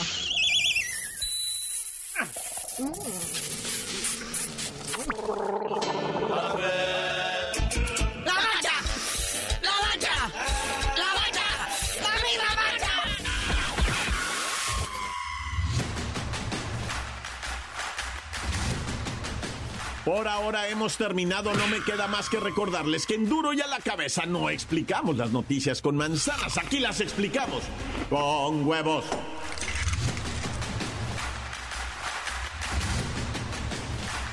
Por 20.04 20.28
ahora 20.28 20.68
hemos 20.68 20.98
terminado, 20.98 21.54
no 21.54 21.66
me 21.68 21.82
queda 21.82 22.06
más 22.08 22.28
que 22.28 22.38
recordarles 22.38 23.06
que 23.06 23.14
en 23.14 23.26
duro 23.26 23.54
y 23.54 23.62
a 23.62 23.66
la 23.66 23.78
cabeza 23.78 24.26
no 24.26 24.50
explicamos 24.50 25.16
las 25.16 25.30
noticias 25.30 25.80
con 25.80 25.96
manzanas, 25.96 26.58
aquí 26.58 26.78
las 26.78 27.00
explicamos 27.00 27.62
con 28.10 28.66
huevos. 28.66 29.06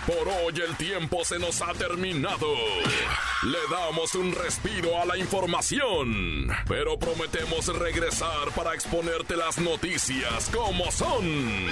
Por 0.06 0.28
hoy 0.28 0.62
el 0.68 0.76
tiempo 0.76 1.24
se 1.24 1.40
nos 1.40 1.62
ha 1.62 1.74
terminado. 1.74 2.54
Le 3.44 3.60
damos 3.70 4.14
un 4.16 4.34
respiro 4.36 5.02
a 5.02 5.06
la 5.06 5.18
información, 5.18 6.50
pero 6.68 7.00
prometemos 7.00 7.68
regresar 7.68 8.52
para 8.56 8.74
exponerte 8.74 9.38
las 9.38 9.58
noticias 9.58 10.50
como 10.54 10.92
son. 10.92 11.72